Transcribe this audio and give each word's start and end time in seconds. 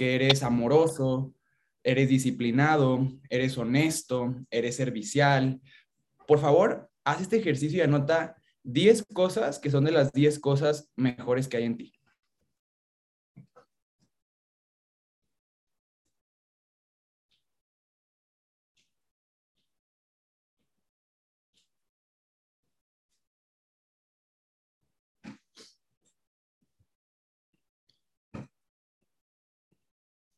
que 0.00 0.14
eres 0.14 0.42
amoroso, 0.42 1.34
eres 1.84 2.08
disciplinado, 2.08 3.06
eres 3.28 3.58
honesto, 3.58 4.34
eres 4.50 4.74
servicial. 4.74 5.60
Por 6.26 6.38
favor, 6.38 6.90
haz 7.04 7.20
este 7.20 7.36
ejercicio 7.36 7.76
y 7.76 7.82
anota 7.82 8.34
10 8.62 9.04
cosas 9.12 9.58
que 9.58 9.68
son 9.68 9.84
de 9.84 9.90
las 9.90 10.10
10 10.12 10.38
cosas 10.38 10.88
mejores 10.96 11.48
que 11.48 11.58
hay 11.58 11.64
en 11.64 11.76
ti. 11.76 11.92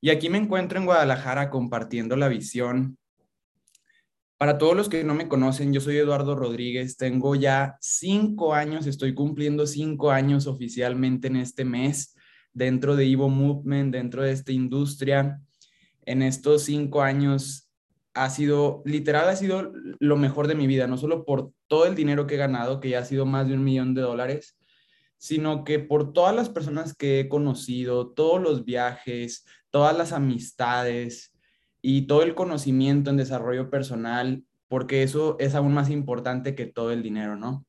Y 0.05 0.11
aquí 0.11 0.29
me 0.29 0.39
encuentro 0.39 0.80
en 0.80 0.84
Guadalajara 0.84 1.49
compartiendo 1.49 2.17
la 2.17 2.27
visión. 2.27 2.99
Para 4.36 4.58
todos 4.58 4.77
los 4.77 4.89
que 4.89 5.04
no 5.04 5.14
me 5.14 5.29
conocen, 5.29 5.72
yo 5.72 5.81
soy 5.81 5.96
Eduardo 5.96 6.35
Rodríguez, 6.35 6.96
tengo 6.96 7.36
ya 7.36 7.77
cinco 7.81 8.53
años, 8.53 8.89
estoy 8.89 9.14
cumpliendo 9.14 9.64
cinco 9.64 10.11
años 10.11 10.49
oficialmente 10.49 11.29
en 11.29 11.36
este 11.36 11.64
mes 11.64 12.17
dentro 12.53 12.96
de 12.96 13.08
Evo 13.08 13.29
Movement, 13.29 13.94
dentro 13.94 14.25
de 14.25 14.32
esta 14.32 14.50
industria. 14.50 15.41
En 16.05 16.22
estos 16.22 16.64
cinco 16.64 17.03
años 17.03 17.71
ha 18.13 18.29
sido, 18.29 18.82
literal, 18.85 19.29
ha 19.29 19.36
sido 19.36 19.72
lo 20.00 20.16
mejor 20.16 20.49
de 20.49 20.57
mi 20.57 20.66
vida, 20.66 20.89
no 20.89 20.99
solo 20.99 21.25
por 21.25 21.53
todo 21.69 21.86
el 21.86 21.94
dinero 21.94 22.27
que 22.27 22.35
he 22.35 22.39
ganado, 22.39 22.80
que 22.80 22.89
ya 22.91 22.99
ha 22.99 23.05
sido 23.05 23.25
más 23.25 23.46
de 23.46 23.55
un 23.55 23.63
millón 23.63 23.94
de 23.94 24.03
dólares, 24.03 24.58
sino 25.22 25.62
que 25.62 25.79
por 25.79 26.12
todas 26.12 26.35
las 26.35 26.49
personas 26.49 26.96
que 26.96 27.21
he 27.21 27.29
conocido, 27.29 28.11
todos 28.11 28.43
los 28.43 28.64
viajes, 28.64 29.44
todas 29.71 29.96
las 29.96 30.11
amistades 30.11 31.32
y 31.80 32.08
todo 32.08 32.25
el 32.25 32.34
conocimiento 32.34 33.08
en 33.08 33.19
desarrollo 33.19 33.70
personal, 33.70 34.42
porque 34.66 35.05
eso 35.05 35.36
es 35.38 35.55
aún 35.55 35.74
más 35.74 35.91
importante 35.91 36.56
que 36.56 36.66
todo 36.66 36.91
el 36.91 37.05
dinero, 37.05 37.36
¿no? 37.36 37.64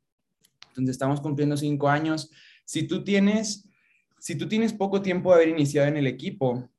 Entonces 0.70 0.94
estamos 0.94 1.22
cumpliendo 1.22 1.56
cinco 1.56 1.90
años. 1.90 2.32
Si 2.66 2.88
tú 2.88 3.04
tienes, 3.04 3.70
si 4.18 4.36
tú 4.36 4.48
tienes 4.48 4.74
poco 4.74 5.04
tiempo 5.04 5.30
de 5.30 5.36
haber 5.36 5.50
iniciado 5.50 5.88
en 5.88 5.98
el 5.98 6.08
equipo, 6.08 6.72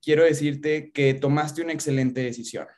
quiero 0.00 0.22
decirte 0.22 0.92
que 0.92 1.14
tomaste 1.14 1.62
una 1.62 1.72
excelente 1.72 2.22
decisión. 2.22 2.68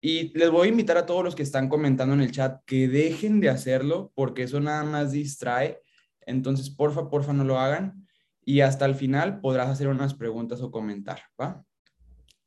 Y 0.00 0.32
les 0.38 0.50
voy 0.50 0.68
a 0.68 0.70
invitar 0.70 0.96
a 0.96 1.04
todos 1.04 1.22
los 1.22 1.34
que 1.34 1.42
están 1.42 1.68
comentando 1.68 2.14
en 2.14 2.22
el 2.22 2.32
chat 2.32 2.62
que 2.64 2.88
dejen 2.88 3.40
de 3.40 3.50
hacerlo 3.50 4.10
porque 4.14 4.44
eso 4.44 4.58
nada 4.58 4.84
más 4.84 5.12
distrae. 5.12 5.82
Entonces, 6.28 6.68
porfa, 6.70 7.08
porfa, 7.08 7.32
no 7.32 7.42
lo 7.42 7.58
hagan 7.58 8.06
y 8.44 8.60
hasta 8.60 8.84
el 8.84 8.94
final 8.94 9.40
podrás 9.40 9.68
hacer 9.68 9.88
unas 9.88 10.14
preguntas 10.14 10.60
o 10.60 10.70
comentar, 10.70 11.22
¿va? 11.40 11.64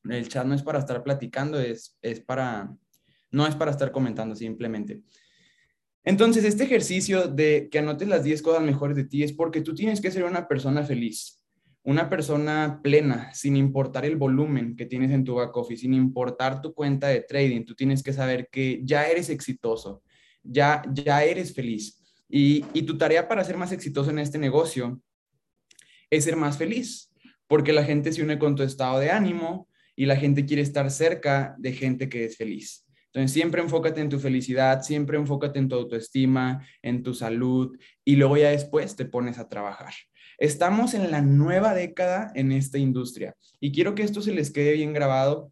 El 0.03 0.29
chat 0.29 0.45
no 0.45 0.55
es 0.55 0.63
para 0.63 0.79
estar 0.79 1.03
platicando, 1.03 1.59
es, 1.59 1.97
es 2.02 2.19
para, 2.21 2.75
no 3.31 3.47
es 3.47 3.55
para 3.55 3.71
estar 3.71 3.91
comentando 3.91 4.35
simplemente. 4.35 5.02
Entonces, 6.03 6.43
este 6.43 6.63
ejercicio 6.63 7.27
de 7.27 7.69
que 7.71 7.79
anotes 7.79 8.07
las 8.07 8.23
10 8.23 8.41
cosas 8.41 8.63
mejores 8.63 8.95
de 8.95 9.03
ti 9.03 9.23
es 9.23 9.33
porque 9.33 9.61
tú 9.61 9.75
tienes 9.75 10.02
que 10.02 10.11
ser 10.11 10.23
una 10.23 10.47
persona 10.47 10.83
feliz, 10.83 11.43
una 11.83 12.09
persona 12.09 12.81
plena, 12.83 13.33
sin 13.33 13.55
importar 13.55 14.05
el 14.05 14.15
volumen 14.15 14.75
que 14.75 14.85
tienes 14.85 15.11
en 15.11 15.23
tu 15.23 15.35
back 15.35 15.55
office, 15.57 15.81
sin 15.81 15.93
importar 15.93 16.61
tu 16.61 16.73
cuenta 16.73 17.07
de 17.07 17.21
trading, 17.21 17.65
tú 17.65 17.75
tienes 17.75 18.02
que 18.02 18.13
saber 18.13 18.47
que 18.52 18.81
ya 18.83 19.07
eres 19.07 19.29
exitoso, 19.29 20.03
ya, 20.43 20.81
ya 20.91 21.23
eres 21.23 21.53
feliz. 21.53 22.00
Y, 22.31 22.61
tu 22.83 22.97
tarea 22.97 23.27
para 23.27 23.43
ser 23.43 23.57
más 23.57 23.71
exitoso 23.71 24.09
en 24.09 24.19
este 24.19 24.37
negocio 24.37 25.01
es 26.09 26.23
ser 26.23 26.35
más 26.35 26.57
feliz, 26.57 27.11
porque 27.47 27.73
la 27.73 27.83
gente 27.83 28.11
se 28.13 28.23
une 28.23 28.39
con 28.39 28.55
tu 28.55 28.63
estado 28.63 28.99
de 28.99 29.11
ánimo 29.11 29.67
y 29.95 30.05
la 30.05 30.15
gente 30.15 30.45
quiere 30.45 30.61
estar 30.61 30.89
cerca 30.89 31.55
de 31.57 31.73
gente 31.73 32.07
que 32.07 32.25
es 32.25 32.37
feliz. 32.37 32.85
Entonces, 33.07 33.33
siempre 33.33 33.61
enfócate 33.61 33.99
en 33.99 34.07
tu 34.07 34.19
felicidad, 34.19 34.81
siempre 34.83 35.17
enfócate 35.17 35.59
en 35.59 35.67
tu 35.67 35.75
autoestima, 35.75 36.65
en 36.81 37.03
tu 37.03 37.14
salud 37.14 37.77
y 38.05 38.15
luego 38.15 38.37
ya 38.37 38.52
después 38.52 38.95
te 38.95 39.03
pones 39.03 39.37
a 39.37 39.49
trabajar. 39.49 39.93
Estamos 40.37 40.93
en 40.93 41.11
la 41.11 41.21
nueva 41.21 41.73
década 41.73 42.31
en 42.36 42.53
esta 42.53 42.77
industria 42.77 43.36
y 43.59 43.73
quiero 43.73 43.95
que 43.95 44.03
esto 44.03 44.21
se 44.21 44.31
les 44.31 44.49
quede 44.49 44.73
bien 44.73 44.93
grabado 44.93 45.52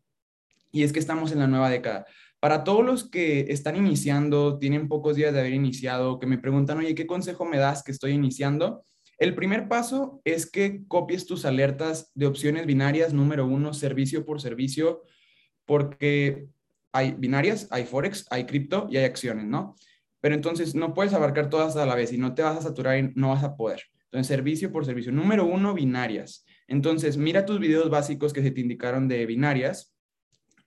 y 0.72 0.84
es 0.84 0.94
que 0.94 1.00
estamos 1.00 1.31
en 1.34 1.39
la 1.39 1.47
nueva 1.47 1.69
década. 1.69 2.06
Para 2.39 2.63
todos 2.63 2.85
los 2.85 3.09
que 3.09 3.47
están 3.50 3.75
iniciando, 3.75 4.57
tienen 4.59 4.88
pocos 4.88 5.16
días 5.16 5.33
de 5.33 5.41
haber 5.41 5.53
iniciado, 5.53 6.19
que 6.19 6.27
me 6.27 6.38
preguntan, 6.38 6.77
oye, 6.77 6.95
¿qué 6.95 7.05
consejo 7.05 7.45
me 7.45 7.57
das 7.57 7.83
que 7.83 7.91
estoy 7.91 8.11
iniciando? 8.11 8.85
El 9.17 9.35
primer 9.35 9.67
paso 9.67 10.22
es 10.23 10.50
que 10.50 10.83
copies 10.88 11.25
tus 11.25 11.44
alertas 11.44 12.11
de 12.16 12.27
opciones 12.27 12.66
binarias, 12.66 13.13
número 13.13 13.45
uno, 13.45 13.73
servicio 13.73 14.25
por 14.25 14.39
servicio, 14.39 15.03
porque 15.66 16.47
hay 16.94 17.11
binarias, 17.11 17.67
hay 17.72 17.83
forex, 17.83 18.25
hay 18.29 18.45
cripto 18.45 18.88
y 18.89 18.95
hay 18.95 19.03
acciones, 19.03 19.45
¿no? 19.45 19.75
Pero 20.21 20.35
entonces 20.35 20.73
no 20.75 20.94
puedes 20.94 21.13
abarcar 21.13 21.50
todas 21.50 21.75
a 21.75 21.85
la 21.85 21.95
vez 21.95 22.13
y 22.13 22.17
no 22.17 22.33
te 22.33 22.41
vas 22.41 22.57
a 22.57 22.61
saturar 22.61 22.97
y 22.97 23.11
no 23.16 23.29
vas 23.29 23.44
a 23.44 23.56
poder. 23.57 23.81
Entonces, 24.06 24.27
servicio 24.27 24.71
por 24.71 24.85
servicio. 24.85 25.11
Número 25.11 25.45
uno, 25.45 25.73
binarias. 25.73 26.45
Entonces, 26.67 27.17
mira 27.17 27.45
tus 27.45 27.59
videos 27.59 27.89
básicos 27.89 28.33
que 28.33 28.41
se 28.41 28.51
te 28.51 28.61
indicaron 28.61 29.07
de 29.07 29.25
binarias, 29.25 29.95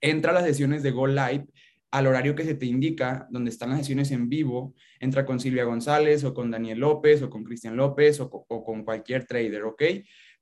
entra 0.02 0.32
a 0.32 0.34
las 0.34 0.44
sesiones 0.44 0.82
de 0.82 0.90
Go 0.90 1.06
Live 1.06 1.46
al 1.92 2.06
horario 2.06 2.34
que 2.34 2.44
se 2.44 2.54
te 2.54 2.66
indica, 2.66 3.28
donde 3.30 3.50
están 3.50 3.68
las 3.70 3.80
sesiones 3.80 4.10
en 4.10 4.28
vivo, 4.28 4.74
entra 4.98 5.26
con 5.26 5.38
Silvia 5.38 5.64
González 5.64 6.24
o 6.24 6.32
con 6.32 6.50
Daniel 6.50 6.80
López 6.80 7.22
o 7.22 7.28
con 7.28 7.44
Cristian 7.44 7.76
López 7.76 8.18
o, 8.18 8.30
con 8.30 8.82
cualquier 8.82 9.26
trader, 9.26 9.64
¿ok? 9.64 9.82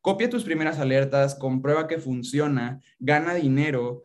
Copia 0.00 0.30
tus 0.30 0.44
primeras 0.44 0.78
alertas, 0.78 1.34
comprueba 1.34 1.88
que 1.88 1.98
funciona, 1.98 2.80
gana 3.00 3.34
dinero 3.34 4.04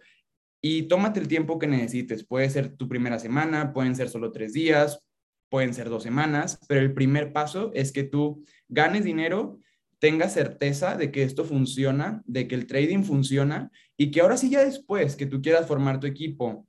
y 0.60 0.84
tómate 0.84 1.20
el 1.20 1.28
tiempo 1.28 1.60
que 1.60 1.68
necesites. 1.68 2.26
Puede 2.26 2.50
ser 2.50 2.76
tu 2.76 2.90
primera 2.90 3.20
semana, 3.20 3.74
pueden 3.74 3.96
ser 3.96 4.10
solo 4.10 4.32
tres 4.32 4.54
días, 4.54 5.08
pueden 5.48 5.76
ser 5.76 5.90
dos 5.90 6.02
semanas, 6.02 6.60
pero 6.68 6.82
el 6.82 6.96
primer 6.96 7.32
paso 7.32 7.72
es 7.76 7.92
que 7.92 8.04
tú 8.04 8.44
ganes 8.68 9.04
dinero, 9.04 9.60
tengas 10.00 10.34
certeza 10.34 10.98
de 10.98 11.12
que 11.12 11.22
esto 11.22 11.46
funciona, 11.46 12.24
de 12.26 12.48
que 12.48 12.56
el 12.56 12.66
trading 12.66 13.04
funciona 13.04 13.72
y 13.98 14.12
que 14.12 14.22
ahora 14.22 14.38
sí 14.38 14.50
ya 14.50 14.64
después 14.64 15.16
que 15.16 15.26
tú 15.26 15.42
quieras 15.42 15.68
formar 15.68 16.00
tu 16.00 16.08
equipo 16.08 16.68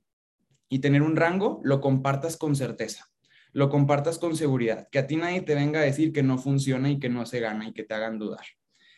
y 0.69 0.79
tener 0.79 1.01
un 1.01 1.15
rango, 1.15 1.61
lo 1.63 1.81
compartas 1.81 2.37
con 2.37 2.55
certeza, 2.55 3.09
lo 3.53 3.69
compartas 3.69 4.19
con 4.19 4.35
seguridad, 4.35 4.87
que 4.91 4.99
a 4.99 5.07
ti 5.07 5.15
nadie 5.15 5.41
te 5.41 5.55
venga 5.55 5.79
a 5.79 5.83
decir 5.83 6.13
que 6.13 6.23
no 6.23 6.37
funciona 6.37 6.89
y 6.89 6.99
que 6.99 7.09
no 7.09 7.25
se 7.25 7.39
gana 7.39 7.67
y 7.67 7.73
que 7.73 7.83
te 7.83 7.93
hagan 7.93 8.19
dudar. 8.19 8.45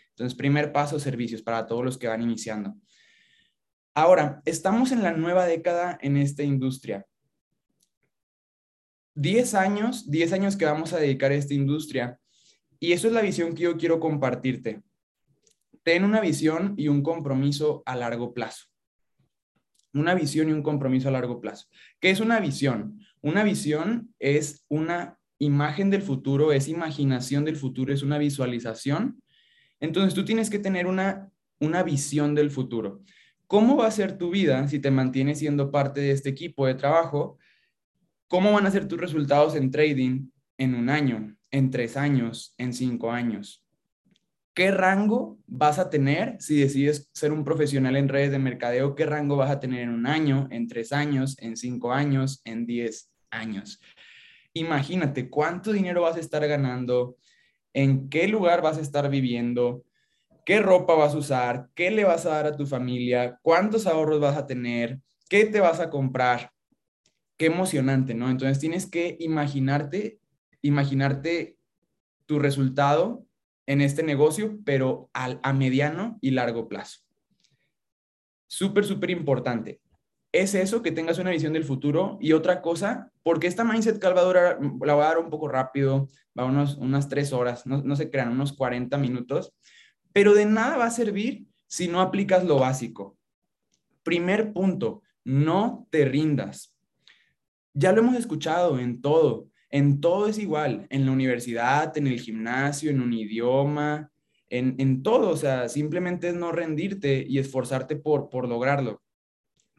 Entonces, 0.09 0.37
primer 0.37 0.71
paso, 0.71 0.99
servicios 0.99 1.41
para 1.41 1.65
todos 1.65 1.83
los 1.85 1.97
que 1.97 2.07
van 2.07 2.21
iniciando. 2.21 2.75
Ahora, 3.93 4.41
estamos 4.45 4.91
en 4.91 5.03
la 5.03 5.13
nueva 5.13 5.45
década 5.45 5.97
en 6.01 6.17
esta 6.17 6.43
industria. 6.43 7.05
10 9.15 9.53
años, 9.55 10.09
10 10.09 10.33
años 10.33 10.55
que 10.55 10.65
vamos 10.65 10.93
a 10.93 10.99
dedicar 10.99 11.31
a 11.31 11.35
esta 11.35 11.53
industria. 11.53 12.19
Y 12.79 12.93
eso 12.93 13.07
es 13.07 13.13
la 13.13 13.21
visión 13.21 13.53
que 13.53 13.63
yo 13.63 13.77
quiero 13.77 13.99
compartirte. 13.99 14.81
Ten 15.83 16.03
una 16.03 16.21
visión 16.21 16.73
y 16.77 16.87
un 16.87 17.01
compromiso 17.01 17.83
a 17.85 17.95
largo 17.95 18.33
plazo 18.33 18.69
una 19.93 20.13
visión 20.13 20.49
y 20.49 20.53
un 20.53 20.61
compromiso 20.61 21.09
a 21.09 21.11
largo 21.11 21.41
plazo. 21.41 21.67
¿Qué 21.99 22.09
es 22.09 22.19
una 22.19 22.39
visión? 22.39 22.99
Una 23.21 23.43
visión 23.43 24.13
es 24.19 24.65
una 24.69 25.17
imagen 25.39 25.89
del 25.89 26.01
futuro, 26.01 26.51
es 26.51 26.67
imaginación 26.67 27.45
del 27.45 27.55
futuro, 27.55 27.93
es 27.93 28.03
una 28.03 28.17
visualización. 28.17 29.21
Entonces 29.79 30.13
tú 30.13 30.25
tienes 30.25 30.49
que 30.49 30.59
tener 30.59 30.85
una, 30.85 31.29
una 31.59 31.83
visión 31.83 32.35
del 32.35 32.51
futuro. 32.51 33.01
¿Cómo 33.47 33.77
va 33.77 33.87
a 33.87 33.91
ser 33.91 34.17
tu 34.17 34.29
vida 34.29 34.67
si 34.67 34.79
te 34.79 34.91
mantienes 34.91 35.39
siendo 35.39 35.71
parte 35.71 36.01
de 36.01 36.11
este 36.11 36.29
equipo 36.29 36.67
de 36.67 36.75
trabajo? 36.75 37.39
¿Cómo 38.27 38.51
van 38.51 38.67
a 38.67 38.71
ser 38.71 38.87
tus 38.87 38.99
resultados 38.99 39.55
en 39.55 39.71
trading 39.71 40.29
en 40.57 40.75
un 40.75 40.89
año, 40.89 41.35
en 41.49 41.71
tres 41.71 41.97
años, 41.97 42.53
en 42.57 42.73
cinco 42.73 43.11
años? 43.11 43.65
¿Qué 44.59 44.71
rango 44.71 45.39
vas 45.47 45.79
a 45.79 45.89
tener 45.89 46.35
si 46.41 46.59
decides 46.59 47.09
ser 47.13 47.31
un 47.31 47.45
profesional 47.45 47.95
en 47.95 48.09
redes 48.09 48.29
de 48.29 48.39
mercadeo? 48.39 48.93
¿Qué 48.93 49.05
rango 49.05 49.37
vas 49.37 49.49
a 49.51 49.61
tener 49.61 49.79
en 49.79 49.89
un 49.89 50.05
año, 50.05 50.49
en 50.51 50.67
tres 50.67 50.91
años, 50.91 51.37
en 51.39 51.55
cinco 51.55 51.93
años, 51.93 52.41
en 52.43 52.65
diez 52.65 53.09
años? 53.31 53.79
Imagínate 54.51 55.29
cuánto 55.29 55.71
dinero 55.71 56.01
vas 56.01 56.17
a 56.17 56.19
estar 56.19 56.45
ganando, 56.45 57.15
en 57.71 58.09
qué 58.09 58.27
lugar 58.27 58.61
vas 58.61 58.77
a 58.77 58.81
estar 58.81 59.09
viviendo, 59.09 59.85
qué 60.45 60.59
ropa 60.59 60.93
vas 60.93 61.13
a 61.13 61.19
usar, 61.19 61.69
qué 61.73 61.89
le 61.89 62.03
vas 62.03 62.25
a 62.25 62.31
dar 62.31 62.47
a 62.47 62.57
tu 62.57 62.67
familia, 62.67 63.39
cuántos 63.41 63.87
ahorros 63.87 64.19
vas 64.19 64.35
a 64.35 64.45
tener, 64.45 64.99
qué 65.29 65.45
te 65.45 65.61
vas 65.61 65.79
a 65.79 65.89
comprar. 65.89 66.51
Qué 67.37 67.45
emocionante, 67.45 68.13
¿no? 68.13 68.29
Entonces 68.29 68.59
tienes 68.59 68.87
que 68.87 69.15
imaginarte, 69.21 70.19
imaginarte 70.61 71.55
tu 72.25 72.39
resultado 72.39 73.25
en 73.69 73.81
este 73.81 74.01
negocio, 74.01 74.57
pero 74.65 75.11
a 75.13 75.53
mediano 75.53 76.17
y 76.21 76.31
largo 76.31 76.67
plazo. 76.67 77.01
Súper, 78.47 78.83
súper 78.83 79.11
importante. 79.11 79.79
Es 80.31 80.55
eso, 80.55 80.81
que 80.81 80.91
tengas 80.91 81.19
una 81.19 81.29
visión 81.29 81.53
del 81.53 81.63
futuro. 81.63 82.17
Y 82.19 82.31
otra 82.31 82.63
cosa, 82.63 83.11
porque 83.21 83.45
esta 83.45 83.63
mindset 83.63 83.99
call 83.99 84.17
va 84.17 84.21
a 84.21 84.57
la 84.59 84.93
voy 84.95 85.03
a 85.03 85.09
dar 85.09 85.19
un 85.19 85.29
poco 85.29 85.47
rápido, 85.47 86.09
va 86.37 86.43
a 86.43 86.45
unos, 86.47 86.77
unas 86.77 87.09
tres 87.09 87.31
horas, 87.31 87.67
no, 87.67 87.83
no 87.83 87.95
se 87.95 88.09
crean, 88.09 88.31
unos 88.31 88.53
40 88.53 88.97
minutos, 88.97 89.53
pero 90.13 90.33
de 90.33 90.47
nada 90.47 90.77
va 90.77 90.85
a 90.85 90.91
servir 90.91 91.45
si 91.67 91.87
no 91.87 92.01
aplicas 92.01 92.45
lo 92.45 92.57
básico. 92.57 93.19
Primer 94.01 94.51
punto, 94.51 95.03
no 95.23 95.87
te 95.91 96.05
rindas. 96.05 96.75
Ya 97.75 97.91
lo 97.91 98.01
hemos 98.01 98.15
escuchado 98.15 98.79
en 98.79 98.99
todo, 98.99 99.47
en 99.69 100.01
todo 100.01 100.27
es 100.27 100.39
igual, 100.39 100.87
en 100.89 101.05
la 101.05 101.11
universidad, 101.11 101.95
en 101.97 102.07
el 102.07 102.19
gimnasio, 102.19 102.89
en 102.89 103.01
un 103.01 103.13
idioma, 103.13 104.11
en, 104.49 104.75
en 104.79 105.03
todo, 105.03 105.29
o 105.29 105.37
sea, 105.37 105.69
simplemente 105.69 106.29
es 106.29 106.35
no 106.35 106.51
rendirte 106.51 107.25
y 107.27 107.37
esforzarte 107.37 107.95
por, 107.95 108.29
por 108.29 108.47
lograrlo. 108.47 109.01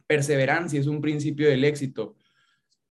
Perseverancia 0.07 0.79
es 0.79 0.87
un 0.87 1.01
principio 1.01 1.49
del 1.49 1.65
éxito. 1.65 2.17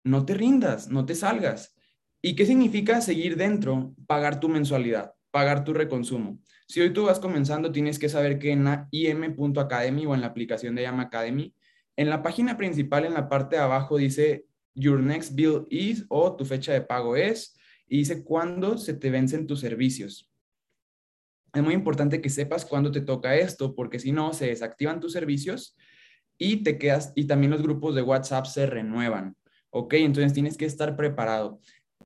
No 0.03 0.25
te 0.25 0.33
rindas, 0.35 0.89
no 0.89 1.05
te 1.05 1.15
salgas. 1.15 1.75
¿Y 2.21 2.35
qué 2.35 2.45
significa 2.45 3.01
seguir 3.01 3.37
dentro? 3.37 3.93
Pagar 4.07 4.39
tu 4.39 4.49
mensualidad, 4.49 5.13
pagar 5.31 5.63
tu 5.63 5.73
reconsumo. 5.73 6.39
Si 6.67 6.79
hoy 6.79 6.93
tú 6.93 7.05
vas 7.05 7.19
comenzando, 7.19 7.71
tienes 7.71 7.99
que 7.99 8.09
saber 8.09 8.39
que 8.39 8.51
en 8.51 8.67
im.academy 8.91 10.05
o 10.05 10.13
en 10.13 10.21
la 10.21 10.27
aplicación 10.27 10.75
de 10.75 10.83
Llama 10.83 11.03
Academy, 11.03 11.53
en 11.95 12.09
la 12.09 12.23
página 12.23 12.57
principal, 12.57 13.05
en 13.05 13.13
la 13.13 13.29
parte 13.29 13.57
de 13.57 13.61
abajo, 13.61 13.97
dice 13.97 14.45
Your 14.75 14.99
next 14.99 15.35
bill 15.35 15.67
is 15.69 16.05
o 16.09 16.35
tu 16.35 16.45
fecha 16.45 16.73
de 16.73 16.81
pago 16.81 17.15
es 17.15 17.55
y 17.87 17.99
dice 17.99 18.23
cuándo 18.23 18.77
se 18.77 18.93
te 18.93 19.09
vencen 19.11 19.45
tus 19.45 19.59
servicios. 19.59 20.29
Es 21.53 21.61
muy 21.61 21.75
importante 21.75 22.21
que 22.21 22.29
sepas 22.29 22.65
cuándo 22.65 22.91
te 22.91 23.01
toca 23.01 23.35
esto, 23.35 23.75
porque 23.75 23.99
si 23.99 24.11
no, 24.11 24.33
se 24.33 24.47
desactivan 24.47 24.99
tus 24.99 25.13
servicios 25.13 25.77
y 26.39 26.63
te 26.63 26.79
quedas, 26.79 27.13
y 27.15 27.25
también 27.27 27.51
los 27.51 27.61
grupos 27.61 27.93
de 27.93 28.01
WhatsApp 28.01 28.45
se 28.45 28.65
renuevan. 28.65 29.35
¿Ok? 29.69 29.93
Entonces 29.95 30.33
tienes 30.33 30.57
que 30.57 30.65
estar 30.65 30.95
preparado. 30.95 31.59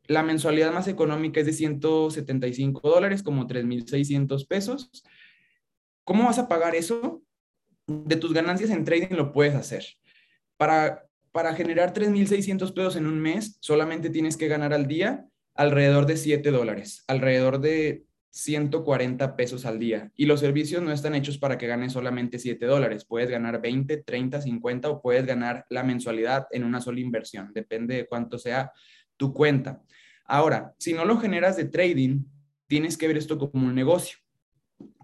La 0.05 0.23
mensualidad 0.23 0.73
más 0.73 0.87
económica 0.87 1.39
es 1.39 1.45
de 1.45 1.53
175 1.53 2.89
dólares, 2.89 3.23
como 3.23 3.47
3,600 3.47 4.45
pesos. 4.45 5.03
¿Cómo 6.03 6.25
vas 6.25 6.39
a 6.39 6.47
pagar 6.47 6.75
eso? 6.75 7.23
De 7.87 8.15
tus 8.17 8.33
ganancias 8.33 8.69
en 8.69 8.83
trading 8.83 9.15
lo 9.15 9.31
puedes 9.31 9.55
hacer. 9.55 9.85
Para 10.57 11.06
para 11.37 11.53
generar 11.53 11.93
3.600 11.93 12.73
pesos 12.73 12.95
en 12.95 13.05
un 13.05 13.19
mes, 13.19 13.59
solamente 13.59 14.09
tienes 14.09 14.37
que 14.37 14.47
ganar 14.47 14.73
al 14.73 14.87
día 14.87 15.27
alrededor 15.53 16.07
de 16.07 16.17
7 16.17 16.49
dólares, 16.49 17.03
alrededor 17.05 17.59
de 17.59 18.05
140 18.31 19.35
pesos 19.35 19.67
al 19.67 19.77
día. 19.77 20.11
Y 20.15 20.25
los 20.25 20.39
servicios 20.39 20.81
no 20.81 20.91
están 20.91 21.13
hechos 21.13 21.37
para 21.37 21.59
que 21.59 21.67
ganes 21.67 21.93
solamente 21.93 22.39
7 22.39 22.65
dólares. 22.65 23.05
Puedes 23.05 23.29
ganar 23.29 23.61
20, 23.61 23.97
30, 23.97 24.41
50 24.41 24.89
o 24.89 24.99
puedes 24.99 25.27
ganar 25.27 25.63
la 25.69 25.83
mensualidad 25.83 26.47
en 26.49 26.63
una 26.63 26.81
sola 26.81 27.01
inversión. 27.01 27.51
Depende 27.53 27.97
de 27.97 28.07
cuánto 28.07 28.39
sea 28.39 28.71
tu 29.15 29.31
cuenta. 29.31 29.79
Ahora, 30.25 30.73
si 30.79 30.93
no 30.93 31.05
lo 31.05 31.19
generas 31.19 31.55
de 31.55 31.65
trading, 31.65 32.23
tienes 32.65 32.97
que 32.97 33.07
ver 33.07 33.17
esto 33.17 33.37
como 33.37 33.67
un 33.67 33.75
negocio. 33.75 34.17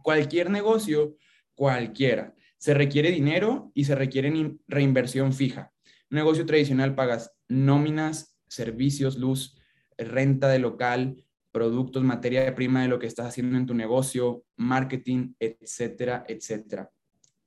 Cualquier 0.02 0.50
negocio, 0.50 1.16
cualquiera, 1.54 2.34
se 2.58 2.74
requiere 2.74 3.12
dinero 3.12 3.72
y 3.76 3.84
se 3.84 3.94
requiere 3.94 4.34
reinversión 4.68 5.32
fija 5.32 5.73
negocio 6.14 6.46
tradicional 6.46 6.96
pagas 6.96 7.32
nóminas, 7.48 8.38
servicios, 8.48 9.18
luz, 9.18 9.58
renta 9.98 10.50
de 10.50 10.60
local, 10.60 11.24
productos, 11.52 12.04
materia 12.04 12.54
prima 12.56 12.82
de 12.82 12.88
lo 12.88 13.00
que 13.00 13.08
estás 13.08 13.28
haciendo 13.28 13.58
en 13.58 13.66
tu 13.66 13.74
negocio, 13.74 14.44
marketing, 14.56 15.34
etcétera, 15.40 16.24
etcétera. 16.28 16.90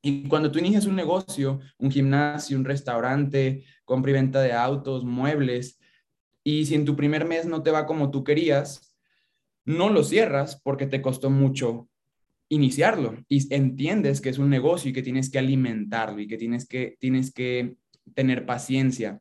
Y 0.00 0.28
cuando 0.28 0.52
tú 0.52 0.60
inicias 0.60 0.86
un 0.86 0.94
negocio, 0.94 1.60
un 1.78 1.90
gimnasio, 1.90 2.56
un 2.56 2.64
restaurante, 2.64 3.64
compra 3.84 4.12
y 4.12 4.14
venta 4.14 4.40
de 4.40 4.52
autos, 4.52 5.04
muebles, 5.04 5.80
y 6.44 6.66
si 6.66 6.76
en 6.76 6.84
tu 6.84 6.94
primer 6.94 7.26
mes 7.26 7.46
no 7.46 7.64
te 7.64 7.72
va 7.72 7.86
como 7.86 8.12
tú 8.12 8.22
querías, 8.22 8.96
no 9.64 9.90
lo 9.90 10.04
cierras 10.04 10.60
porque 10.62 10.86
te 10.86 11.02
costó 11.02 11.28
mucho 11.28 11.88
iniciarlo 12.48 13.16
y 13.28 13.52
entiendes 13.52 14.20
que 14.20 14.28
es 14.28 14.38
un 14.38 14.48
negocio 14.48 14.90
y 14.90 14.92
que 14.92 15.02
tienes 15.02 15.28
que 15.28 15.40
alimentarlo 15.40 16.20
y 16.20 16.28
que 16.28 16.36
tienes 16.36 16.68
que, 16.68 16.96
tienes 17.00 17.32
que 17.32 17.76
tener 18.14 18.46
paciencia. 18.46 19.20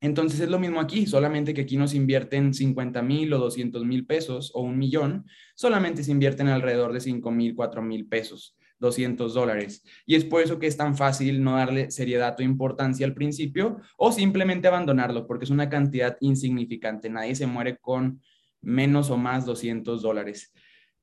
Entonces 0.00 0.40
es 0.40 0.50
lo 0.50 0.58
mismo 0.58 0.80
aquí, 0.80 1.06
solamente 1.06 1.54
que 1.54 1.62
aquí 1.62 1.76
no 1.76 1.88
se 1.88 1.96
invierten 1.96 2.52
50 2.52 3.00
mil 3.02 3.32
o 3.32 3.38
200 3.38 3.84
mil 3.84 4.06
pesos 4.06 4.52
o 4.54 4.60
un 4.60 4.78
millón, 4.78 5.26
solamente 5.54 6.04
se 6.04 6.10
invierten 6.10 6.48
alrededor 6.48 6.92
de 6.92 7.00
5 7.00 7.30
mil, 7.30 7.54
4 7.54 7.82
mil 7.82 8.06
pesos, 8.06 8.56
200 8.78 9.32
dólares. 9.32 9.82
Y 10.04 10.14
es 10.14 10.24
por 10.24 10.42
eso 10.42 10.58
que 10.58 10.66
es 10.66 10.76
tan 10.76 10.96
fácil 10.96 11.42
no 11.42 11.56
darle 11.56 11.90
seriedad 11.90 12.36
o 12.38 12.42
importancia 12.42 13.06
al 13.06 13.14
principio 13.14 13.78
o 13.96 14.12
simplemente 14.12 14.68
abandonarlo, 14.68 15.26
porque 15.26 15.44
es 15.44 15.50
una 15.50 15.70
cantidad 15.70 16.18
insignificante. 16.20 17.08
Nadie 17.08 17.34
se 17.34 17.46
muere 17.46 17.78
con 17.78 18.20
menos 18.60 19.10
o 19.10 19.16
más 19.16 19.46
200 19.46 20.02
dólares. 20.02 20.52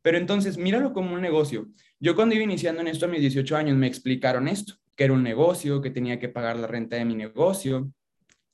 Pero 0.03 0.17
entonces, 0.17 0.57
míralo 0.57 0.93
como 0.93 1.15
un 1.15 1.21
negocio. 1.21 1.67
Yo 1.99 2.13
cuando 2.15 2.35
iba 2.35 2.43
iniciando 2.43 2.81
en 2.81 2.89
esto 2.89 3.05
a 3.05 3.09
mis 3.09 3.21
18 3.21 3.55
años 3.55 3.75
me 3.75 3.87
explicaron 3.87 4.47
esto 4.47 4.82
que 4.95 5.05
era 5.05 5.13
un 5.13 5.23
negocio, 5.23 5.81
que 5.81 5.89
tenía 5.89 6.19
que 6.19 6.29
pagar 6.29 6.57
la 6.57 6.67
renta 6.67 6.95
de 6.95 7.05
mi 7.05 7.15
negocio. 7.15 7.91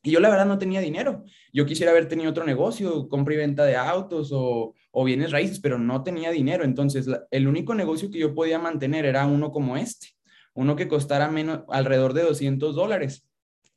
Y 0.02 0.12
yo 0.12 0.20
la 0.20 0.30
verdad 0.30 0.46
no 0.46 0.58
tenía 0.58 0.80
dinero. 0.80 1.24
Yo 1.52 1.66
quisiera 1.66 1.92
haber 1.92 2.08
tenido 2.08 2.32
otro 2.32 2.46
negocio, 2.46 3.10
compra 3.10 3.34
y 3.34 3.38
venta 3.38 3.66
de 3.66 3.76
autos 3.76 4.32
o, 4.34 4.74
bienes 5.04 5.32
raíces, 5.32 5.60
pero 5.60 5.78
no 5.78 6.04
tenía 6.04 6.32
dinero. 6.32 6.64
Entonces, 6.64 7.08
el 7.32 7.48
único 7.48 7.74
negocio 7.76 8.10
que 8.10 8.20
yo 8.20 8.34
podía 8.34 8.60
mantener 8.60 9.06
era 9.06 9.26
uno 9.26 9.52
como 9.52 9.78
este, 9.78 10.10
uno 10.54 10.76
que 10.76 10.88
costara 10.88 11.30
menos, 11.30 11.62
alrededor 11.70 12.14
de 12.14 12.24
200 12.24 12.76
dólares 12.76 13.28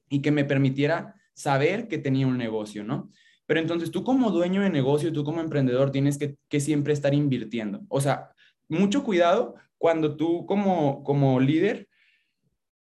y 0.09 0.21
que 0.21 0.31
me 0.31 0.45
permitiera 0.45 1.15
saber 1.35 1.89
que 1.89 1.99
tenía 1.99 2.27
un 2.27 2.39
negocio, 2.39 2.85
¿no? 2.85 3.11
Pero 3.47 3.61
entonces 3.61 3.91
tú 3.91 4.05
como 4.05 4.31
dueño 4.31 4.63
de 4.63 4.71
negocio, 4.71 5.13
tú 5.13 5.25
como 5.25 5.41
emprendedor, 5.41 5.91
tienes 5.91 6.19
que, 6.19 6.37
que 6.49 6.61
siempre 6.61 6.93
estar 6.93 7.15
invirtiendo. 7.15 7.83
O 7.89 8.01
sea, 8.01 8.31
mucho 8.69 9.03
cuidado 9.03 9.55
cuando 9.79 10.17
tú 10.17 10.47
como, 10.47 11.03
como 11.03 11.41
líder 11.41 11.89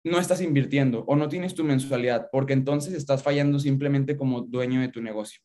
no 0.07 0.19
estás 0.19 0.42
invirtiendo 0.42 1.04
o 1.07 1.15
no 1.15 1.30
tienes 1.30 1.54
tu 1.54 1.63
mensualidad, 1.63 2.30
porque 2.31 2.54
entonces 2.54 2.94
estás 2.94 3.24
fallando 3.24 3.59
simplemente 3.59 4.18
como 4.18 4.42
dueño 4.42 4.81
de 4.81 4.89
tu 4.89 5.01
negocio. 5.01 5.42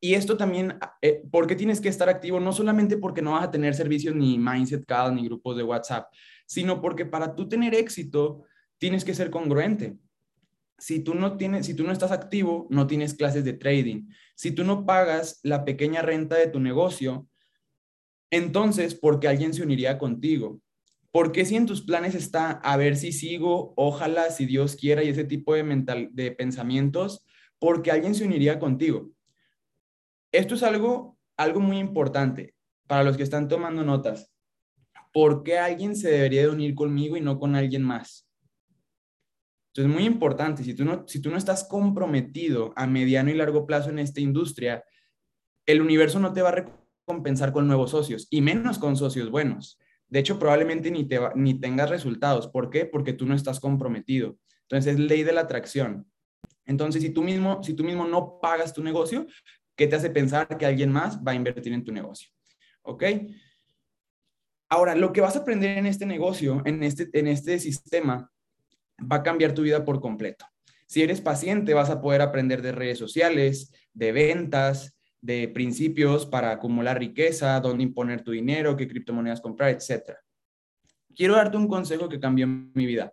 Y 0.00 0.14
esto 0.14 0.36
también, 0.36 0.78
eh, 1.02 1.22
¿por 1.30 1.46
qué 1.46 1.56
tienes 1.56 1.80
que 1.80 1.88
estar 1.88 2.08
activo? 2.08 2.38
No 2.38 2.52
solamente 2.52 2.98
porque 2.98 3.22
no 3.22 3.32
vas 3.32 3.44
a 3.44 3.50
tener 3.50 3.74
servicios 3.74 4.14
ni 4.14 4.38
Mindset 4.38 4.84
Call 4.86 5.14
ni 5.14 5.24
grupos 5.24 5.56
de 5.56 5.64
WhatsApp, 5.64 6.06
sino 6.46 6.80
porque 6.80 7.04
para 7.04 7.34
tú 7.34 7.48
tener 7.48 7.74
éxito 7.74 8.44
tienes 8.78 9.04
que 9.04 9.14
ser 9.14 9.30
congruente. 9.30 9.98
Si 10.78 11.00
tú 11.00 11.14
no 11.14 11.36
tienes, 11.36 11.66
si 11.66 11.74
tú 11.74 11.82
no 11.82 11.90
estás 11.90 12.12
activo, 12.12 12.68
no 12.70 12.86
tienes 12.86 13.14
clases 13.14 13.44
de 13.44 13.54
trading. 13.54 14.08
Si 14.36 14.52
tú 14.52 14.62
no 14.62 14.86
pagas 14.86 15.40
la 15.42 15.64
pequeña 15.64 16.02
renta 16.02 16.36
de 16.36 16.46
tu 16.46 16.60
negocio, 16.60 17.26
entonces, 18.30 18.94
¿por 18.94 19.18
qué 19.18 19.26
alguien 19.26 19.52
se 19.52 19.64
uniría 19.64 19.98
contigo? 19.98 20.60
¿Por 21.10 21.32
qué 21.32 21.44
si 21.44 21.56
en 21.56 21.66
tus 21.66 21.82
planes 21.82 22.14
está 22.14 22.50
a 22.50 22.76
ver 22.76 22.96
si 22.96 23.12
sigo, 23.12 23.72
ojalá, 23.76 24.30
si 24.30 24.44
Dios 24.46 24.76
quiera 24.76 25.02
y 25.02 25.08
ese 25.08 25.24
tipo 25.24 25.54
de, 25.54 25.62
mental, 25.62 26.10
de 26.12 26.32
pensamientos? 26.32 27.24
Porque 27.58 27.90
alguien 27.90 28.14
se 28.14 28.24
uniría 28.24 28.58
contigo. 28.58 29.10
Esto 30.32 30.54
es 30.54 30.62
algo, 30.62 31.18
algo 31.36 31.60
muy 31.60 31.78
importante 31.78 32.54
para 32.86 33.04
los 33.04 33.16
que 33.16 33.22
están 33.22 33.48
tomando 33.48 33.82
notas. 33.82 34.30
¿Por 35.12 35.42
qué 35.42 35.58
alguien 35.58 35.96
se 35.96 36.10
debería 36.10 36.42
de 36.42 36.50
unir 36.50 36.74
conmigo 36.74 37.16
y 37.16 37.20
no 37.20 37.38
con 37.38 37.54
alguien 37.54 37.82
más? 37.82 38.28
Entonces, 39.72 39.94
muy 39.94 40.04
importante, 40.04 40.64
si 40.64 40.74
tú, 40.74 40.84
no, 40.84 41.06
si 41.06 41.20
tú 41.20 41.30
no 41.30 41.36
estás 41.36 41.64
comprometido 41.64 42.72
a 42.76 42.86
mediano 42.86 43.30
y 43.30 43.34
largo 43.34 43.66
plazo 43.66 43.90
en 43.90 43.98
esta 43.98 44.20
industria, 44.20 44.84
el 45.66 45.80
universo 45.80 46.18
no 46.18 46.32
te 46.32 46.42
va 46.42 46.48
a 46.48 46.64
recompensar 47.06 47.52
con 47.52 47.66
nuevos 47.66 47.92
socios 47.92 48.26
y 48.30 48.40
menos 48.40 48.78
con 48.78 48.96
socios 48.96 49.30
buenos. 49.30 49.78
De 50.08 50.18
hecho, 50.18 50.38
probablemente 50.38 50.90
ni, 50.90 51.06
te 51.06 51.20
ni 51.34 51.60
tengas 51.60 51.90
resultados. 51.90 52.48
¿Por 52.48 52.70
qué? 52.70 52.86
Porque 52.86 53.12
tú 53.12 53.26
no 53.26 53.34
estás 53.34 53.60
comprometido. 53.60 54.38
Entonces, 54.62 54.94
es 54.94 55.00
ley 55.00 55.22
de 55.22 55.32
la 55.32 55.42
atracción. 55.42 56.10
Entonces, 56.64 57.02
si 57.02 57.10
tú 57.10 57.22
mismo, 57.22 57.62
si 57.62 57.74
tú 57.74 57.84
mismo 57.84 58.06
no 58.06 58.38
pagas 58.40 58.72
tu 58.72 58.82
negocio, 58.82 59.26
¿qué 59.76 59.86
te 59.86 59.96
hace 59.96 60.10
pensar 60.10 60.58
que 60.58 60.66
alguien 60.66 60.92
más 60.92 61.18
va 61.22 61.32
a 61.32 61.34
invertir 61.34 61.72
en 61.72 61.84
tu 61.84 61.92
negocio? 61.92 62.30
¿Ok? 62.82 63.04
Ahora, 64.70 64.94
lo 64.94 65.12
que 65.12 65.22
vas 65.22 65.36
a 65.36 65.40
aprender 65.40 65.78
en 65.78 65.86
este 65.86 66.04
negocio, 66.04 66.62
en 66.64 66.82
este, 66.82 67.08
en 67.12 67.26
este 67.26 67.58
sistema, 67.58 68.30
va 69.00 69.16
a 69.16 69.22
cambiar 69.22 69.54
tu 69.54 69.62
vida 69.62 69.84
por 69.84 70.00
completo. 70.00 70.44
Si 70.86 71.02
eres 71.02 71.20
paciente, 71.20 71.74
vas 71.74 71.90
a 71.90 72.00
poder 72.00 72.20
aprender 72.20 72.62
de 72.62 72.72
redes 72.72 72.98
sociales, 72.98 73.72
de 73.92 74.12
ventas, 74.12 74.97
de 75.20 75.48
principios 75.48 76.26
para 76.26 76.52
acumular 76.52 76.98
riqueza, 76.98 77.60
dónde 77.60 77.82
imponer 77.82 78.22
tu 78.22 78.30
dinero, 78.30 78.76
qué 78.76 78.86
criptomonedas 78.86 79.40
comprar, 79.40 79.70
etc. 79.70 80.16
Quiero 81.14 81.34
darte 81.34 81.56
un 81.56 81.68
consejo 81.68 82.08
que 82.08 82.20
cambió 82.20 82.46
mi 82.46 82.86
vida. 82.86 83.12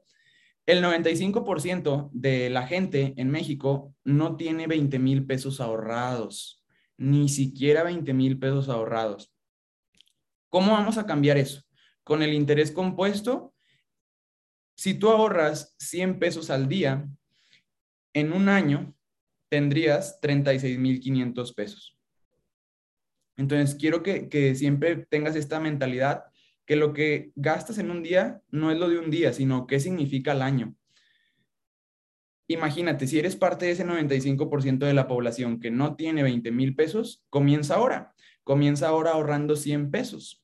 El 0.66 0.84
95% 0.84 2.10
de 2.12 2.50
la 2.50 2.66
gente 2.66 3.14
en 3.18 3.30
México 3.30 3.94
no 4.04 4.36
tiene 4.36 4.68
20 4.68 4.98
mil 5.00 5.26
pesos 5.26 5.62
ahorrados, 5.62 6.64
ni 6.98 7.30
siquiera 7.30 7.84
20 7.84 8.14
mil 8.14 8.40
pesos 8.40 8.70
ahorrados. 8.70 9.32
¿Cómo 10.50 10.72
vamos 10.72 10.98
a 10.98 11.06
cambiar 11.06 11.38
eso? 11.38 11.62
Con 12.04 12.24
el 12.24 12.34
interés 12.34 12.72
compuesto, 12.72 13.54
si 14.76 14.94
tú 14.94 15.10
ahorras 15.10 15.76
100 15.80 16.20
pesos 16.20 16.50
al 16.50 16.68
día, 16.68 17.08
en 18.14 18.34
un 18.34 18.50
año 18.50 18.96
tendrías 19.50 20.20
36,500 20.22 21.54
pesos. 21.54 21.95
Entonces, 23.38 23.76
quiero 23.76 24.02
que, 24.04 24.56
siempre 24.56 24.96
tengas 24.96 25.36
esta 25.36 25.60
mentalidad 25.60 26.26
que 26.66 26.76
lo 26.76 26.94
que 26.94 27.32
gastas 27.36 27.78
en 27.78 27.92
un 27.92 28.02
día 28.02 28.42
no 28.50 28.72
es 28.72 28.78
lo 28.78 28.90
de 28.90 28.98
un 28.98 29.12
día, 29.12 29.34
sino 29.34 29.68
qué 29.68 29.80
significa 29.80 30.32
el 30.32 30.42
año. 30.42 30.76
Imagínate, 32.48 33.08
si 33.08 33.20
eres 33.20 33.36
parte 33.36 33.66
de 33.66 33.72
ese 33.72 33.86
95% 33.86 34.86
de 34.86 34.94
la 34.94 35.08
población 35.08 35.60
que 35.60 35.72
no 35.72 35.96
tiene 35.96 36.24
20 36.24 36.52
mil 36.52 36.76
pesos, 36.76 37.24
comienza 37.30 37.76
ahora. 37.76 38.14
Comienza 38.44 38.88
ahora 38.88 39.12
ahorrando 39.12 39.56
100 39.56 39.92
pesos. 39.92 40.44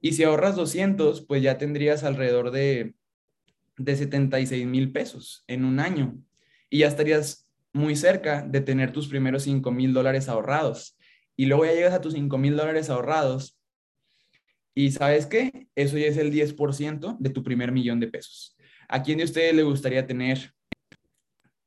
Y 0.00 0.12
si 0.12 0.24
ahorras 0.24 0.56
200, 0.56 1.22
pues 1.26 1.42
ya 1.42 1.58
tendrías 1.58 2.04
alrededor 2.04 2.50
de, 2.50 2.94
de 3.76 3.96
76 3.96 4.66
mil 4.66 4.92
pesos 4.92 5.44
en 5.46 5.64
un 5.64 5.80
año. 5.80 6.16
Y 6.70 6.78
ya 6.78 6.88
estarías 6.88 7.48
muy 7.72 7.96
cerca 7.96 8.42
de 8.42 8.60
tener 8.60 8.92
tus 8.92 9.08
primeros 9.08 9.44
5 9.44 9.70
mil 9.70 9.92
dólares 9.92 10.28
ahorrados. 10.28 10.96
Y 11.36 11.46
luego 11.46 11.64
ya 11.64 11.72
llegas 11.72 11.94
a 11.94 12.00
tus 12.00 12.14
5 12.14 12.38
mil 12.38 12.56
dólares 12.56 12.90
ahorrados. 12.90 13.58
Y 14.74 14.92
sabes 14.92 15.26
qué? 15.26 15.68
Eso 15.74 15.98
ya 15.98 16.06
es 16.06 16.16
el 16.16 16.32
10% 16.32 17.16
de 17.18 17.30
tu 17.30 17.42
primer 17.42 17.72
millón 17.72 18.00
de 18.00 18.08
pesos. 18.08 18.56
¿A 18.88 19.02
quién 19.02 19.18
de 19.18 19.24
ustedes 19.24 19.54
le 19.54 19.62
gustaría 19.62 20.06
tener 20.06 20.52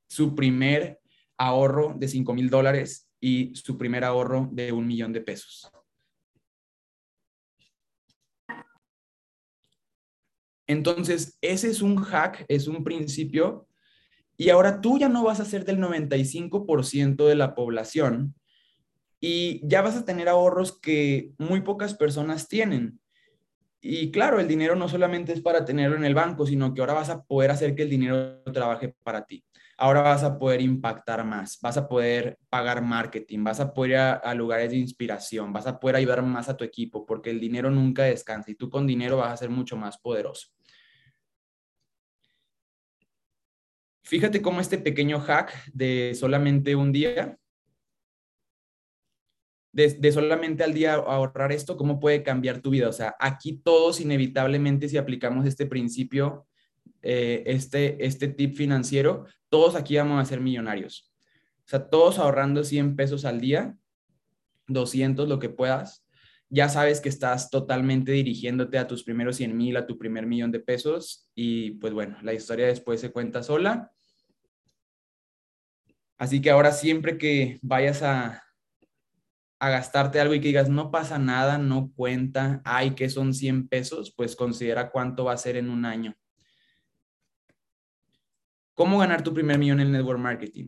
su 0.07 0.35
primer 0.35 0.99
ahorro 1.37 1.93
de 1.97 2.07
5 2.07 2.33
mil 2.33 2.49
dólares 2.49 3.09
y 3.19 3.53
su 3.55 3.77
primer 3.77 4.03
ahorro 4.03 4.49
de 4.51 4.71
un 4.71 4.87
millón 4.87 5.13
de 5.13 5.21
pesos? 5.21 5.69
Entonces, 10.67 11.37
ese 11.41 11.69
es 11.69 11.81
un 11.81 11.97
hack, 11.97 12.45
es 12.47 12.67
un 12.67 12.83
principio 12.83 13.67
y 14.37 14.49
ahora 14.49 14.81
tú 14.81 14.97
ya 14.97 15.09
no 15.09 15.23
vas 15.23 15.39
a 15.39 15.45
ser 15.45 15.63
del 15.63 15.79
95% 15.79 17.25
de 17.25 17.35
la 17.35 17.55
población 17.55 18.35
y 19.19 19.65
ya 19.67 19.81
vas 19.81 19.95
a 19.95 20.05
tener 20.05 20.29
ahorros 20.29 20.79
que 20.79 21.31
muy 21.37 21.61
pocas 21.61 21.93
personas 21.93 22.47
tienen. 22.47 22.99
Y 23.81 24.09
claro, 24.11 24.39
el 24.39 24.47
dinero 24.47 24.75
no 24.75 24.89
solamente 24.89 25.31
es 25.31 25.41
para 25.41 25.63
tenerlo 25.63 25.95
en 25.95 26.05
el 26.05 26.15
banco, 26.15 26.45
sino 26.45 26.73
que 26.73 26.81
ahora 26.81 26.93
vas 26.93 27.09
a 27.09 27.23
poder 27.23 27.51
hacer 27.51 27.75
que 27.75 27.83
el 27.83 27.89
dinero 27.89 28.41
trabaje 28.45 28.95
para 29.03 29.25
ti. 29.25 29.45
Ahora 29.77 30.01
vas 30.01 30.23
a 30.23 30.39
poder 30.39 30.61
impactar 30.61 31.23
más, 31.25 31.59
vas 31.61 31.77
a 31.77 31.87
poder 31.87 32.39
pagar 32.49 32.81
marketing, 32.81 33.43
vas 33.43 33.59
a 33.59 33.73
poder 33.73 33.91
ir 33.91 33.97
a, 33.97 34.13
a 34.13 34.33
lugares 34.33 34.71
de 34.71 34.77
inspiración, 34.77 35.53
vas 35.53 35.67
a 35.67 35.79
poder 35.79 35.97
ayudar 35.97 36.23
más 36.23 36.49
a 36.49 36.57
tu 36.57 36.63
equipo, 36.63 37.05
porque 37.05 37.29
el 37.29 37.39
dinero 37.39 37.69
nunca 37.69 38.03
descansa 38.03 38.49
y 38.51 38.55
tú 38.55 38.69
con 38.69 38.87
dinero 38.87 39.17
vas 39.17 39.33
a 39.33 39.37
ser 39.37 39.49
mucho 39.49 39.75
más 39.77 39.97
poderoso. 39.97 40.47
Fíjate 44.05 44.41
cómo 44.41 44.61
este 44.61 44.77
pequeño 44.77 45.19
hack 45.19 45.51
de 45.73 46.13
solamente 46.13 46.75
un 46.75 46.91
día, 46.91 47.39
de, 49.75 50.11
solamente 50.11 50.63
al 50.63 50.73
día 50.73 50.93
ahorrar 50.93 51.51
esto, 51.51 51.75
cómo 51.75 51.99
puede 51.99 52.23
cambiar 52.23 52.61
tu 52.61 52.69
vida. 52.69 52.87
O 52.87 52.93
sea, 52.93 53.15
aquí 53.19 53.57
todos 53.57 53.99
inevitablemente 53.99 54.87
si 54.87 54.95
aplicamos 54.95 55.45
este 55.45 55.65
principio, 55.65 56.47
eh, 57.01 57.43
este, 57.45 58.03
este 58.05 58.29
tip 58.29 58.55
financiero, 58.55 59.25
todos 59.49 59.75
aquí 59.75 59.97
vamos 59.97 60.21
a 60.21 60.25
ser 60.25 60.39
millonarios. 60.39 61.13
O 61.59 61.67
sea, 61.67 61.89
todos 61.89 62.19
ahorrando 62.19 62.63
100 62.63 62.95
pesos 62.95 63.25
al 63.25 63.41
día, 63.41 63.75
200 64.67 65.27
lo 65.27 65.39
que 65.39 65.49
puedas, 65.49 66.05
ya 66.49 66.69
sabes 66.69 67.01
que 67.01 67.09
estás 67.09 67.49
totalmente 67.49 68.13
dirigiéndote 68.13 68.77
a 68.77 68.87
tus 68.87 69.03
primeros 69.03 69.35
100 69.35 69.57
mil, 69.57 69.75
a 69.75 69.85
tu 69.85 69.97
primer 69.97 70.25
millón 70.25 70.51
de 70.51 70.61
pesos 70.61 71.29
y 71.35 71.71
pues 71.71 71.91
bueno, 71.91 72.17
la 72.21 72.33
historia 72.33 72.67
después 72.67 73.01
se 73.01 73.11
cuenta 73.11 73.43
sola 73.43 73.91
Así 76.17 76.41
que 76.41 76.49
ahora 76.49 76.71
siempre 76.71 77.17
que 77.17 77.59
vayas 77.61 78.01
a, 78.01 78.44
a 79.65 79.69
gastarte 79.69 80.19
algo 80.19 80.33
y 80.33 80.41
que 80.41 80.49
digas, 80.49 80.69
no 80.69 80.91
pasa 80.91 81.17
nada, 81.17 81.57
no 81.57 81.91
cuenta, 81.95 82.61
ay, 82.65 82.91
que 82.91 83.09
son 83.09 83.33
100 83.33 83.67
pesos, 83.67 84.13
pues 84.15 84.35
considera 84.35 84.91
cuánto 84.91 85.25
va 85.25 85.33
a 85.33 85.37
ser 85.37 85.57
en 85.57 85.69
un 85.69 85.85
año. 85.85 86.15
¿Cómo 88.75 88.99
ganar 88.99 89.23
tu 89.23 89.33
primer 89.33 89.57
millón 89.57 89.79
en 89.79 89.91
network 89.91 90.19
marketing? 90.19 90.67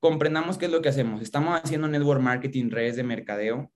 Comprendamos 0.00 0.56
qué 0.56 0.66
es 0.66 0.70
lo 0.70 0.80
que 0.80 0.88
hacemos. 0.88 1.20
Estamos 1.20 1.60
haciendo 1.62 1.88
network 1.88 2.20
marketing, 2.20 2.70
redes 2.70 2.96
de 2.96 3.02
mercadeo. 3.02 3.72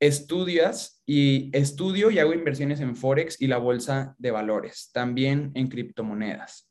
Estudias 0.00 1.02
y 1.04 1.50
estudio 1.56 2.10
y 2.10 2.20
hago 2.20 2.32
inversiones 2.32 2.80
en 2.80 2.94
Forex 2.94 3.40
y 3.40 3.48
la 3.48 3.58
bolsa 3.58 4.14
de 4.18 4.30
valores, 4.30 4.90
también 4.92 5.50
en 5.54 5.68
criptomonedas. 5.68 6.67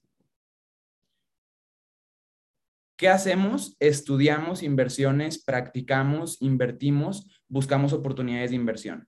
¿Qué 2.98 3.10
hacemos? 3.10 3.78
Estudiamos 3.80 4.64
inversiones, 4.64 5.44
practicamos, 5.44 6.42
invertimos, 6.42 7.30
buscamos 7.48 7.94
oportunidades 7.94 8.50
de 8.50 8.56
inversión. 8.56 9.08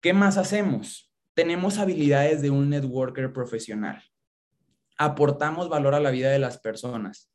¿Qué 0.00 0.12
más 0.12 0.36
hacemos? 0.36 1.12
Tenemos 1.34 1.78
habilidades 1.78 2.40
de 2.40 2.50
un 2.50 2.70
networker 2.70 3.32
profesional. 3.32 4.00
Aportamos 4.96 5.68
valor 5.68 5.96
a 5.96 6.00
la 6.00 6.12
vida 6.12 6.30
de 6.30 6.38
las 6.38 6.58
personas. 6.58 7.32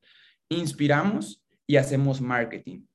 Inspiramos 0.48 1.46
y 1.68 1.76
hacemos 1.76 2.22
marketing. 2.22 2.86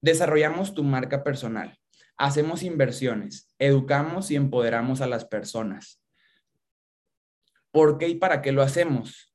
Desarrollamos 0.00 0.72
tu 0.72 0.82
marca 0.82 1.22
personal. 1.22 1.78
Hacemos 2.16 2.62
inversiones. 2.62 3.54
Educamos 3.58 4.30
y 4.30 4.36
empoderamos 4.36 5.02
a 5.02 5.06
las 5.06 5.26
personas. 5.26 6.02
¿Por 7.70 7.98
qué 7.98 8.08
y 8.08 8.14
para 8.14 8.40
qué 8.40 8.52
lo 8.52 8.62
hacemos? 8.62 9.29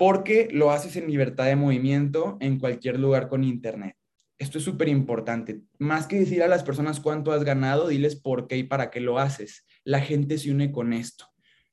Porque 0.00 0.48
lo 0.50 0.70
haces 0.70 0.96
en 0.96 1.08
libertad 1.08 1.44
de 1.44 1.56
movimiento 1.56 2.38
en 2.40 2.58
cualquier 2.58 2.98
lugar 2.98 3.28
con 3.28 3.44
internet. 3.44 3.96
Esto 4.38 4.56
es 4.56 4.64
súper 4.64 4.88
importante. 4.88 5.60
Más 5.78 6.06
que 6.06 6.18
decir 6.18 6.42
a 6.42 6.48
las 6.48 6.62
personas 6.62 7.00
cuánto 7.00 7.32
has 7.32 7.44
ganado, 7.44 7.88
diles 7.88 8.16
por 8.16 8.46
qué 8.46 8.56
y 8.56 8.62
para 8.62 8.90
qué 8.90 9.00
lo 9.00 9.18
haces. 9.18 9.66
La 9.84 10.00
gente 10.00 10.38
se 10.38 10.50
une 10.50 10.72
con 10.72 10.94
esto. 10.94 11.26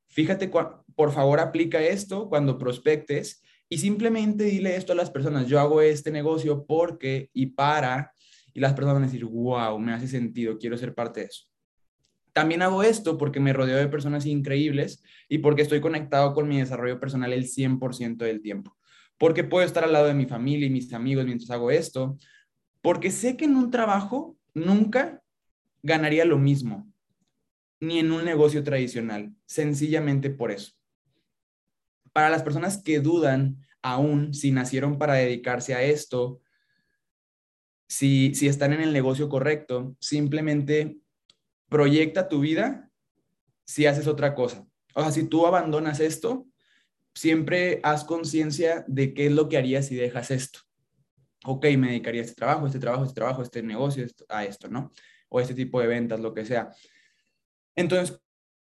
Fíjate, 0.08 0.50
por 0.50 1.14
favor, 1.14 1.40
aplica 1.40 1.82
esto 1.82 2.28
cuando 2.28 2.58
prospectes 2.58 3.42
y 3.70 3.78
simplemente 3.78 4.44
dile 4.44 4.76
esto 4.76 4.92
a 4.92 4.98
las 4.98 5.10
personas. 5.10 5.48
Yo 5.48 5.62
hago 5.62 5.80
este 5.80 6.12
negocio 6.12 6.66
porque 6.66 7.30
y 7.32 7.46
para, 7.46 8.12
y 8.54 8.60
las 8.60 8.74
personas 8.74 8.96
van 8.96 9.04
a 9.04 9.06
decir, 9.06 9.24
wow, 9.24 9.80
me 9.80 9.94
hace 9.94 10.10
sentido, 10.10 10.58
quiero 10.58 10.78
ser 10.78 10.94
parte 10.94 11.22
de 11.22 11.28
eso. 11.28 11.47
También 12.38 12.62
hago 12.62 12.84
esto 12.84 13.18
porque 13.18 13.40
me 13.40 13.52
rodeo 13.52 13.78
de 13.78 13.88
personas 13.88 14.28
increíbles 14.28 15.02
y 15.28 15.40
porque 15.40 15.64
estoy 15.64 15.82
conectado 15.82 16.36
con 16.36 16.48
mi 16.48 16.60
desarrollo 16.60 17.00
personal 17.00 17.34
el 17.34 17.46
100% 17.46 18.18
del 18.18 18.44
tiempo. 18.44 18.78
Porque 19.18 19.44
puedo 19.44 19.66
estar 19.66 19.84
al 19.84 19.92
lado 19.92 20.06
de 20.06 20.14
mi 20.14 20.28
familia 20.28 20.68
y 20.68 20.70
mis 20.70 20.94
amigos 20.94 21.26
mientras 21.26 21.50
hago 21.50 21.72
esto. 21.72 22.16
Porque 22.84 23.10
sé 23.10 23.38
que 23.38 23.46
en 23.46 23.56
un 23.56 23.72
trabajo 23.72 24.38
nunca 24.54 25.24
ganaría 25.82 26.26
lo 26.26 26.38
mismo, 26.38 26.88
ni 27.80 27.98
en 27.98 28.12
un 28.12 28.24
negocio 28.24 28.64
tradicional, 28.64 29.34
sencillamente 29.48 30.30
por 30.30 30.52
eso. 30.52 30.74
Para 32.14 32.30
las 32.30 32.44
personas 32.44 32.84
que 32.84 33.00
dudan 33.00 33.58
aún 33.82 34.36
si 34.36 34.52
nacieron 34.52 35.00
para 35.00 35.16
dedicarse 35.16 35.74
a 35.74 35.82
esto, 35.82 36.40
si, 37.88 38.36
si 38.36 38.48
están 38.48 38.74
en 38.74 38.82
el 38.82 38.94
negocio 38.94 39.28
correcto, 39.28 39.96
simplemente 40.00 41.00
proyecta 41.70 42.30
tu 42.30 42.40
vida 42.40 42.90
si 43.66 43.86
haces 43.86 44.08
otra 44.08 44.34
cosa. 44.36 44.66
O 44.94 45.02
sea, 45.02 45.12
si 45.12 45.28
tú 45.28 45.46
abandonas 45.46 46.00
esto, 46.00 46.48
siempre 47.14 47.80
haz 47.84 48.04
conciencia 48.04 48.86
de 48.88 49.14
qué 49.14 49.28
es 49.28 49.32
lo 49.32 49.50
que 49.50 49.58
harías 49.58 49.88
si 49.88 49.96
dejas 49.96 50.32
esto. 50.32 50.60
Ok, 51.46 51.66
me 51.78 51.90
dedicaría 51.90 52.22
a 52.22 52.26
este 52.26 52.36
trabajo, 52.36 52.66
este 52.66 52.80
trabajo, 52.80 53.04
este 53.04 53.16
trabajo, 53.16 53.42
este 53.42 53.64
negocio, 53.64 54.06
a 54.30 54.46
esto, 54.46 54.70
¿no? 54.70 54.92
O 55.30 55.40
este 55.40 55.54
tipo 55.54 55.80
de 55.82 55.88
ventas, 55.88 56.20
lo 56.20 56.34
que 56.34 56.46
sea. 56.46 56.72
Entonces, 57.76 58.20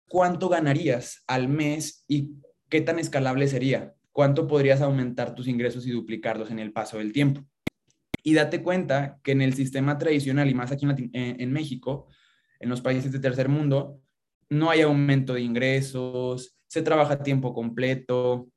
¿cuánto 0.09 0.49
ganarías 0.49 1.23
al 1.27 1.49
mes 1.49 2.05
y 2.09 2.35
qué 2.69 2.81
tan 2.81 2.99
escalable 2.99 3.49
sería? 3.49 3.95
¿Cuánto 4.13 4.47
podrías 4.47 4.81
aumentar 4.81 5.35
tus 5.35 5.49
ingresos 5.49 5.87
y 5.87 5.91
duplicarlos 5.91 6.51
en 6.51 6.59
el 6.59 6.73
paso 6.73 6.99
del 6.99 7.13
tiempo? 7.13 7.47
Y 8.23 8.35
date 8.35 8.63
cuenta 8.63 9.21
que 9.23 9.33
en 9.33 9.43
el 9.43 9.55
sistema 9.55 9.99
tradicional 9.99 10.51
y 10.51 10.55
más 10.55 10.73
aquí 10.73 10.85
en, 10.85 11.11
en 11.13 11.53
México, 11.53 12.09
en 12.61 12.69
los 12.69 12.81
países 12.81 13.13
de 13.13 13.19
tercer 13.19 13.49
mundo, 13.49 14.01
no 14.49 14.71
hay 14.71 14.83
aumento 14.83 15.35
de 15.35 15.43
ingresos, 15.43 16.57
se 16.67 16.83
trabaja 16.83 17.15
a 17.15 17.23
tiempo 17.23 17.55
completo. 17.55 18.49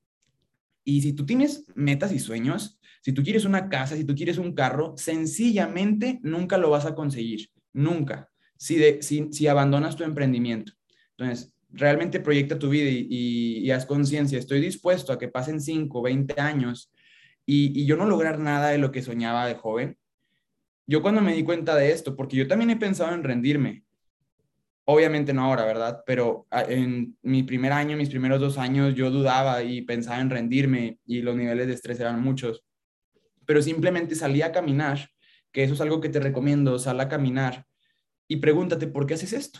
Y 0.83 1.01
si 1.01 1.13
tú 1.13 1.25
tienes 1.25 1.65
metas 1.75 2.11
y 2.11 2.19
sueños, 2.19 2.79
si 3.01 3.13
tú 3.13 3.23
quieres 3.23 3.45
una 3.45 3.69
casa, 3.69 3.95
si 3.95 4.03
tú 4.03 4.15
quieres 4.15 4.37
un 4.37 4.53
carro, 4.53 4.93
sencillamente 4.97 6.19
nunca 6.21 6.57
lo 6.57 6.69
vas 6.69 6.85
a 6.85 6.95
conseguir, 6.95 7.49
nunca, 7.73 8.29
si, 8.57 8.75
de, 8.75 9.01
si, 9.01 9.47
abandonas 9.47 9.95
tu 9.95 10.03
emprendimiento. 10.03 10.73
Entonces, 11.17 11.53
realmente 11.69 12.19
proyecta 12.19 12.59
tu 12.59 12.69
vida 12.69 12.89
y, 12.89 13.69
haz 13.71 13.85
conciencia, 13.85 14.37
estoy 14.37 14.59
dispuesto 14.59 15.13
a 15.13 15.19
que 15.19 15.27
pasen 15.27 15.61
5, 15.61 16.01
20 16.01 16.41
años 16.41 16.91
y, 17.45 17.79
y 17.79 17.85
yo 17.85 17.95
no 17.95 18.05
lograr 18.05 18.39
nada 18.39 18.69
de 18.69 18.79
lo 18.79 18.91
que 18.91 19.01
soñaba 19.01 19.45
de 19.47 19.55
joven. 19.55 19.97
Yo 20.87 21.01
cuando 21.01 21.21
me 21.21 21.35
di 21.35 21.43
cuenta 21.43 21.75
de 21.75 21.91
esto, 21.91 22.15
porque 22.15 22.35
yo 22.35 22.47
también 22.47 22.71
he 22.71 22.75
pensado 22.75 23.13
en 23.13 23.23
rendirme, 23.23 23.83
Obviamente 24.91 25.33
no 25.33 25.43
ahora, 25.45 25.65
¿verdad? 25.65 26.01
Pero 26.03 26.47
ah, 26.49 26.63
en 26.67 27.15
mi 27.21 27.43
primer 27.43 27.71
año, 27.73 27.95
mis 27.95 28.09
primeros 28.09 28.39
dos 28.39 28.57
años, 28.57 28.95
yo 28.95 29.11
dudaba 29.11 29.61
y 29.61 29.83
pensaba 29.83 30.19
en 30.19 30.31
rendirme 30.31 30.97
y 31.05 31.21
los 31.21 31.35
niveles 31.35 31.67
de 31.67 31.73
estrés 31.73 31.99
eran 31.99 32.23
muchos. 32.23 32.65
Pero 33.45 33.61
simplemente 33.61 34.15
salí 34.15 34.41
a 34.41 34.51
caminar, 34.51 35.11
que 35.51 35.61
eso 35.61 35.75
es 35.75 35.81
algo 35.81 36.01
que 36.01 36.09
te 36.09 36.19
recomiendo, 36.19 36.79
sal 36.79 36.99
a 37.01 37.07
caminar 37.07 37.67
y 38.27 38.37
pregúntate, 38.37 38.87
¿por 38.87 39.05
qué 39.05 39.13
haces 39.13 39.33
esto? 39.33 39.59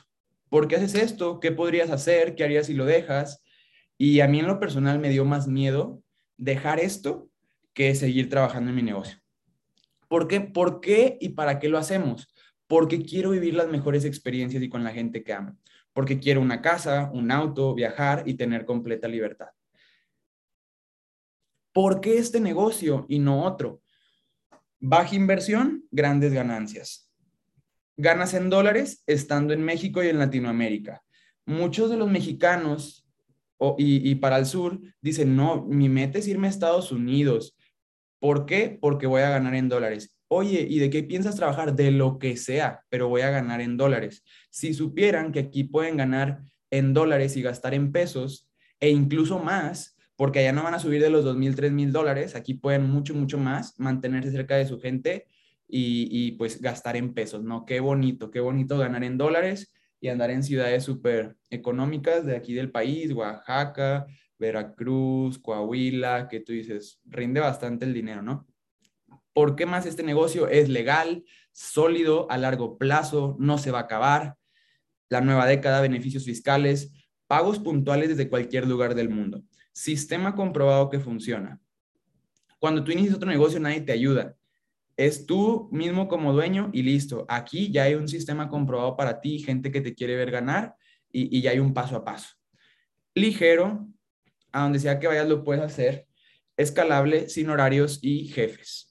¿Por 0.49 0.67
qué 0.67 0.77
haces 0.77 0.95
esto? 0.95 1.39
¿Qué 1.39 1.51
podrías 1.51 1.91
hacer? 1.91 2.33
¿Qué 2.33 2.43
harías 2.43 2.65
si 2.65 2.73
lo 2.73 2.85
dejas? 2.85 3.43
Y 3.99 4.21
a 4.21 4.27
mí 4.27 4.39
en 4.39 4.47
lo 4.47 4.59
personal 4.59 4.97
me 4.97 5.09
dio 5.09 5.25
más 5.25 5.47
miedo 5.47 6.01
dejar 6.37 6.79
esto 6.79 7.29
que 7.73 7.93
seguir 7.93 8.29
trabajando 8.29 8.71
en 8.71 8.77
mi 8.77 8.81
negocio. 8.81 9.19
¿Por 10.07 10.27
qué? 10.27 10.41
¿Por 10.41 10.81
qué 10.81 11.19
y 11.21 11.29
para 11.29 11.59
qué 11.59 11.69
lo 11.69 11.77
hacemos? 11.77 12.33
Porque 12.69 13.01
quiero 13.01 13.31
vivir 13.31 13.55
las 13.55 13.67
mejores 13.67 14.05
experiencias 14.05 14.61
y 14.61 14.69
con 14.69 14.83
la 14.83 14.91
gente 14.91 15.23
que 15.23 15.33
amo. 15.33 15.57
Porque 15.91 16.19
quiero 16.19 16.39
una 16.39 16.61
casa, 16.61 17.09
un 17.11 17.31
auto, 17.31 17.73
viajar 17.73 18.21
y 18.27 18.35
tener 18.35 18.63
completa 18.63 19.07
libertad. 19.07 19.47
¿Por 21.73 21.99
qué 21.99 22.19
este 22.19 22.39
negocio 22.39 23.07
y 23.09 23.17
no 23.17 23.43
otro? 23.43 23.81
Baja 24.79 25.15
inversión, 25.15 25.83
grandes 25.89 26.31
ganancias. 26.31 27.11
Ganas 27.97 28.35
en 28.35 28.51
dólares 28.51 29.03
estando 29.07 29.51
en 29.53 29.63
México 29.63 30.03
y 30.03 30.09
en 30.09 30.19
Latinoamérica. 30.19 31.03
Muchos 31.47 31.89
de 31.89 31.97
los 31.97 32.11
mexicanos 32.11 33.07
y, 33.79 34.11
y, 34.11 34.15
para 34.15 34.37
el 34.37 34.45
sur 34.45 34.79
dicen, 35.01 35.35
no, 35.35 35.65
mi 35.65 35.89
meta 35.89 36.19
es 36.19 36.27
irme 36.27 36.45
a 36.45 36.51
Estados 36.51 36.91
Unidos. 36.91 37.57
¿Por 38.19 38.45
qué? 38.45 38.77
Porque 38.79 39.07
voy 39.07 39.23
a 39.23 39.31
ganar 39.31 39.55
en 39.55 39.69
dólares. 39.69 40.15
Oye, 40.31 40.67
¿y 40.69 40.77
de 40.77 40.91
qué 40.91 41.01
piensas 41.01 41.35
trabajar? 41.35 41.75
De 41.75 41.89
lo 41.89 42.19
que 42.19 42.37
sea, 42.37 42.85
pero 42.89 43.09
voy 43.09 43.21
a 43.21 43.31
ganar 43.31 43.61
en 43.61 43.77
dólares. 43.77 44.23
Si 44.51 44.75
supieran 44.75 45.31
que 45.31 45.39
aquí 45.39 45.63
pueden 45.63 45.97
ganar 45.97 46.43
en 46.69 46.93
dólares 46.93 47.35
y 47.35 47.41
gastar 47.41 47.73
en 47.73 47.91
pesos 47.91 48.47
e 48.79 48.89
incluso 48.89 49.39
más, 49.39 49.97
porque 50.15 50.39
allá 50.39 50.53
no 50.53 50.63
van 50.63 50.75
a 50.75 50.79
subir 50.79 51.01
de 51.01 51.09
los 51.09 51.25
2.000, 51.25 51.55
3.000 51.55 51.91
dólares, 51.91 52.35
aquí 52.35 52.53
pueden 52.53 52.87
mucho, 52.87 53.15
mucho 53.15 53.39
más 53.39 53.79
mantenerse 53.79 54.31
cerca 54.31 54.55
de 54.55 54.67
su 54.67 54.79
gente 54.79 55.25
y, 55.67 56.07
y, 56.11 56.33
pues 56.33 56.61
gastar 56.61 56.95
en 56.95 57.15
pesos, 57.15 57.43
¿no? 57.43 57.65
Qué 57.65 57.79
bonito, 57.79 58.29
qué 58.29 58.39
bonito 58.39 58.77
ganar 58.77 59.03
en 59.03 59.17
dólares 59.17 59.73
y 59.99 60.09
andar 60.09 60.29
en 60.29 60.43
ciudades 60.43 60.83
súper 60.83 61.37
económicas 61.49 62.23
de 62.23 62.35
aquí 62.35 62.53
del 62.53 62.71
país, 62.71 63.11
Oaxaca, 63.13 64.05
Veracruz, 64.37 65.39
Coahuila, 65.39 66.27
que 66.29 66.39
tú 66.39 66.53
dices, 66.53 66.99
rinde 67.05 67.39
bastante 67.39 67.85
el 67.85 67.93
dinero, 67.93 68.21
¿no? 68.21 68.47
¿Por 69.33 69.55
qué 69.55 69.65
más 69.65 69.85
este 69.85 70.03
negocio 70.03 70.47
es 70.47 70.69
legal, 70.69 71.23
sólido, 71.51 72.29
a 72.31 72.37
largo 72.37 72.77
plazo, 72.77 73.35
no 73.39 73.57
se 73.57 73.71
va 73.71 73.79
a 73.79 73.83
acabar? 73.83 74.35
La 75.09 75.21
nueva 75.21 75.45
década, 75.45 75.81
beneficios 75.81 76.25
fiscales, 76.25 76.93
pagos 77.27 77.59
puntuales 77.59 78.09
desde 78.09 78.29
cualquier 78.29 78.67
lugar 78.67 78.95
del 78.95 79.09
mundo. 79.09 79.43
Sistema 79.71 80.35
comprobado 80.35 80.89
que 80.89 80.99
funciona. 80.99 81.59
Cuando 82.59 82.83
tú 82.83 82.91
inicias 82.91 83.15
otro 83.15 83.29
negocio, 83.29 83.59
nadie 83.59 83.81
te 83.81 83.91
ayuda. 83.91 84.35
Es 84.97 85.25
tú 85.25 85.69
mismo 85.71 86.09
como 86.09 86.33
dueño 86.33 86.69
y 86.73 86.83
listo. 86.83 87.25
Aquí 87.29 87.71
ya 87.71 87.83
hay 87.83 87.95
un 87.95 88.09
sistema 88.09 88.49
comprobado 88.49 88.97
para 88.97 89.21
ti, 89.21 89.39
gente 89.39 89.71
que 89.71 89.79
te 89.79 89.95
quiere 89.95 90.17
ver 90.17 90.29
ganar 90.29 90.75
y, 91.11 91.41
ya 91.41 91.51
hay 91.51 91.59
un 91.59 91.73
paso 91.73 91.95
a 91.95 92.03
paso. 92.03 92.35
Ligero, 93.15 93.87
a 94.51 94.63
donde 94.63 94.79
sea 94.79 94.99
que 94.99 95.07
vayas 95.07 95.27
lo 95.27 95.43
puedes 95.43 95.63
hacer. 95.63 96.07
Escalable, 96.57 97.29
sin 97.29 97.49
horarios 97.49 97.99
y 98.01 98.25
jefes. 98.25 98.88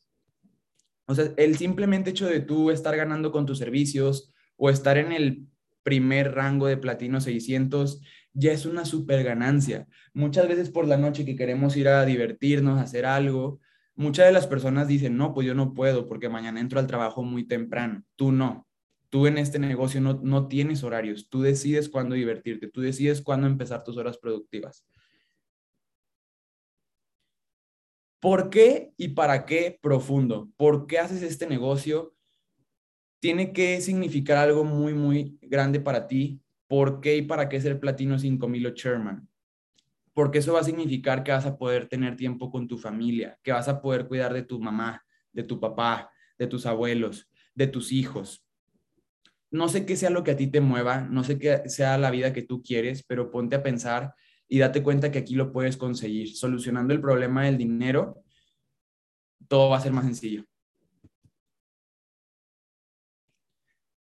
O 1.08 1.14
sea, 1.14 1.32
el 1.38 1.56
simplemente 1.56 2.10
hecho 2.10 2.26
de 2.26 2.40
tú 2.40 2.70
estar 2.70 2.94
ganando 2.94 3.32
con 3.32 3.46
tus 3.46 3.58
servicios 3.58 4.30
o 4.56 4.68
estar 4.68 4.98
en 4.98 5.12
el 5.12 5.46
primer 5.82 6.34
rango 6.34 6.66
de 6.66 6.76
platino 6.76 7.18
600 7.18 8.02
ya 8.34 8.52
es 8.52 8.66
una 8.66 8.84
super 8.84 9.24
ganancia. 9.24 9.88
Muchas 10.12 10.46
veces 10.46 10.68
por 10.68 10.86
la 10.86 10.98
noche 10.98 11.24
que 11.24 11.34
queremos 11.34 11.78
ir 11.78 11.88
a 11.88 12.04
divertirnos, 12.04 12.78
a 12.78 12.82
hacer 12.82 13.06
algo, 13.06 13.58
muchas 13.94 14.26
de 14.26 14.32
las 14.32 14.46
personas 14.46 14.86
dicen, 14.86 15.16
no, 15.16 15.32
pues 15.32 15.46
yo 15.46 15.54
no 15.54 15.72
puedo 15.72 16.06
porque 16.06 16.28
mañana 16.28 16.60
entro 16.60 16.78
al 16.78 16.86
trabajo 16.86 17.22
muy 17.22 17.44
temprano. 17.44 18.04
Tú 18.14 18.30
no. 18.30 18.66
Tú 19.08 19.26
en 19.26 19.38
este 19.38 19.58
negocio 19.58 20.02
no, 20.02 20.20
no 20.22 20.46
tienes 20.46 20.84
horarios. 20.84 21.30
Tú 21.30 21.40
decides 21.40 21.88
cuándo 21.88 22.14
divertirte. 22.16 22.68
Tú 22.68 22.82
decides 22.82 23.22
cuándo 23.22 23.46
empezar 23.46 23.82
tus 23.82 23.96
horas 23.96 24.18
productivas. 24.18 24.84
¿Por 28.20 28.50
qué 28.50 28.92
y 28.96 29.08
para 29.08 29.46
qué 29.46 29.78
profundo? 29.80 30.50
¿Por 30.56 30.86
qué 30.86 30.98
haces 30.98 31.22
este 31.22 31.46
negocio? 31.46 32.14
Tiene 33.20 33.52
que 33.52 33.80
significar 33.80 34.36
algo 34.36 34.64
muy, 34.64 34.94
muy 34.94 35.38
grande 35.42 35.80
para 35.80 36.06
ti 36.06 36.40
¿Por 36.68 37.00
qué 37.00 37.16
y 37.16 37.22
para 37.22 37.48
qué 37.48 37.60
ser 37.60 37.80
platino 37.80 38.18
5000 38.18 38.66
o 38.66 38.70
chairman? 38.74 39.26
Porque 40.12 40.38
eso 40.38 40.52
va 40.52 40.60
a 40.60 40.64
significar 40.64 41.24
que 41.24 41.32
vas 41.32 41.46
a 41.46 41.56
poder 41.56 41.88
tener 41.88 42.14
tiempo 42.14 42.50
con 42.50 42.68
tu 42.68 42.76
familia, 42.76 43.38
que 43.42 43.52
vas 43.52 43.68
a 43.68 43.80
poder 43.80 44.06
cuidar 44.06 44.34
de 44.34 44.42
tu 44.42 44.60
mamá, 44.60 45.02
de 45.32 45.44
tu 45.44 45.58
papá, 45.58 46.10
de 46.38 46.46
tus 46.46 46.66
abuelos, 46.66 47.30
de 47.54 47.68
tus 47.68 47.90
hijos. 47.90 48.44
No 49.50 49.68
sé 49.68 49.86
qué 49.86 49.96
sea 49.96 50.10
lo 50.10 50.24
que 50.24 50.32
a 50.32 50.36
ti 50.36 50.48
te 50.48 50.60
mueva, 50.60 51.00
no 51.00 51.24
sé 51.24 51.38
qué 51.38 51.62
sea 51.70 51.96
la 51.96 52.10
vida 52.10 52.34
que 52.34 52.42
tú 52.42 52.62
quieres, 52.62 53.02
pero 53.02 53.30
ponte 53.30 53.56
a 53.56 53.62
pensar 53.62 54.14
y 54.48 54.58
date 54.58 54.82
cuenta 54.82 55.12
que 55.12 55.18
aquí 55.18 55.34
lo 55.34 55.52
puedes 55.52 55.76
conseguir. 55.76 56.34
Solucionando 56.34 56.94
el 56.94 57.00
problema 57.00 57.44
del 57.44 57.58
dinero, 57.58 58.22
todo 59.46 59.70
va 59.70 59.76
a 59.76 59.80
ser 59.80 59.92
más 59.92 60.04
sencillo. 60.04 60.44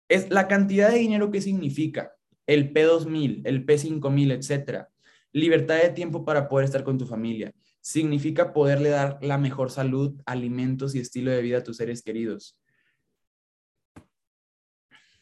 Es 0.08 0.30
la 0.30 0.48
cantidad 0.48 0.90
de 0.90 0.98
dinero 0.98 1.30
que 1.30 1.40
significa 1.40 2.12
el 2.46 2.72
P2000, 2.72 3.42
el 3.44 3.66
P5000, 3.66 4.32
etcétera. 4.32 4.88
Libertad 5.32 5.76
de 5.82 5.90
tiempo 5.90 6.24
para 6.24 6.48
poder 6.48 6.64
estar 6.64 6.82
con 6.82 6.96
tu 6.96 7.06
familia. 7.06 7.52
Significa 7.80 8.52
poderle 8.52 8.88
dar 8.88 9.18
la 9.22 9.36
mejor 9.36 9.70
salud, 9.70 10.20
alimentos 10.24 10.94
y 10.94 11.00
estilo 11.00 11.30
de 11.30 11.42
vida 11.42 11.58
a 11.58 11.62
tus 11.62 11.76
seres 11.76 12.02
queridos. 12.02 12.58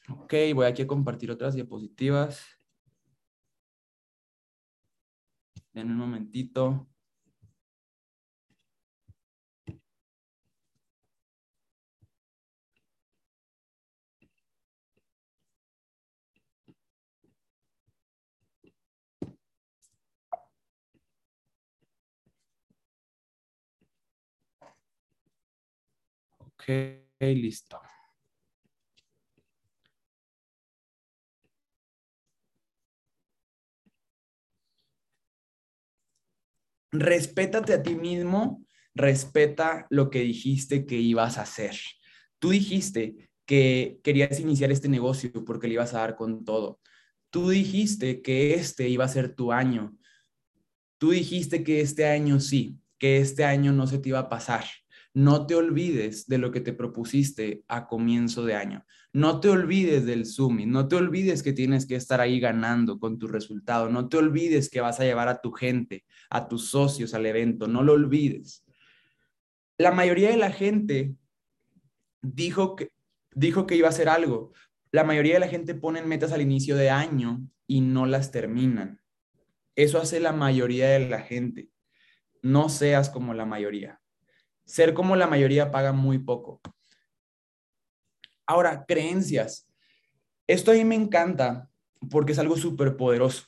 Ok, 0.08 0.34
voy 0.54 0.66
aquí 0.66 0.82
a 0.82 0.86
compartir 0.86 1.32
otras 1.32 1.54
diapositivas. 1.54 2.55
En 5.76 5.90
un 5.90 5.98
momentito. 5.98 6.88
Ok, 26.38 26.64
listo. 27.20 27.80
Respétate 37.00 37.74
a 37.74 37.82
ti 37.82 37.94
mismo, 37.94 38.64
respeta 38.94 39.86
lo 39.90 40.10
que 40.10 40.20
dijiste 40.20 40.86
que 40.86 40.96
ibas 40.96 41.38
a 41.38 41.42
hacer. 41.42 41.76
Tú 42.38 42.50
dijiste 42.50 43.30
que 43.44 43.98
querías 44.02 44.40
iniciar 44.40 44.72
este 44.72 44.88
negocio 44.88 45.30
porque 45.44 45.68
le 45.68 45.74
ibas 45.74 45.94
a 45.94 45.98
dar 45.98 46.16
con 46.16 46.44
todo. 46.44 46.80
Tú 47.30 47.50
dijiste 47.50 48.22
que 48.22 48.54
este 48.54 48.88
iba 48.88 49.04
a 49.04 49.08
ser 49.08 49.34
tu 49.34 49.52
año. 49.52 49.96
Tú 50.98 51.10
dijiste 51.10 51.62
que 51.62 51.80
este 51.80 52.06
año 52.06 52.40
sí, 52.40 52.78
que 52.98 53.18
este 53.18 53.44
año 53.44 53.72
no 53.72 53.86
se 53.86 53.98
te 53.98 54.08
iba 54.08 54.20
a 54.20 54.28
pasar 54.28 54.64
no 55.16 55.46
te 55.46 55.54
olvides 55.54 56.26
de 56.26 56.36
lo 56.36 56.52
que 56.52 56.60
te 56.60 56.74
propusiste 56.74 57.64
a 57.68 57.86
comienzo 57.86 58.44
de 58.44 58.54
año. 58.54 58.84
No 59.14 59.40
te 59.40 59.48
olvides 59.48 60.04
del 60.04 60.26
Zoom, 60.26 60.70
no 60.70 60.88
te 60.88 60.96
olvides 60.96 61.42
que 61.42 61.54
tienes 61.54 61.86
que 61.86 61.96
estar 61.96 62.20
ahí 62.20 62.38
ganando 62.38 63.00
con 63.00 63.18
tu 63.18 63.26
resultado. 63.26 63.88
No 63.88 64.10
te 64.10 64.18
olvides 64.18 64.68
que 64.68 64.82
vas 64.82 65.00
a 65.00 65.04
llevar 65.04 65.28
a 65.28 65.40
tu 65.40 65.52
gente, 65.52 66.04
a 66.28 66.48
tus 66.48 66.68
socios 66.68 67.14
al 67.14 67.24
evento. 67.24 67.66
No 67.66 67.82
lo 67.82 67.94
olvides. 67.94 68.62
La 69.78 69.90
mayoría 69.90 70.28
de 70.28 70.36
la 70.36 70.52
gente 70.52 71.14
dijo 72.20 72.76
que, 72.76 72.90
dijo 73.34 73.66
que 73.66 73.76
iba 73.76 73.86
a 73.86 73.92
hacer 73.92 74.10
algo. 74.10 74.52
La 74.92 75.02
mayoría 75.02 75.32
de 75.32 75.40
la 75.40 75.48
gente 75.48 75.74
pone 75.74 76.02
metas 76.02 76.32
al 76.32 76.42
inicio 76.42 76.76
de 76.76 76.90
año 76.90 77.40
y 77.66 77.80
no 77.80 78.04
las 78.04 78.32
terminan. 78.32 79.00
Eso 79.76 79.98
hace 79.98 80.20
la 80.20 80.34
mayoría 80.34 80.90
de 80.90 81.08
la 81.08 81.22
gente. 81.22 81.70
No 82.42 82.68
seas 82.68 83.08
como 83.08 83.32
la 83.32 83.46
mayoría 83.46 83.98
ser 84.66 84.92
como 84.92 85.16
la 85.16 85.26
mayoría 85.26 85.70
paga 85.70 85.92
muy 85.92 86.18
poco. 86.18 86.60
Ahora, 88.46 88.84
creencias. 88.86 89.66
Esto 90.46 90.70
a 90.70 90.74
mí 90.74 90.84
me 90.84 90.94
encanta 90.94 91.68
porque 92.10 92.32
es 92.32 92.38
algo 92.38 92.56
súper 92.56 92.96
poderoso. 92.96 93.44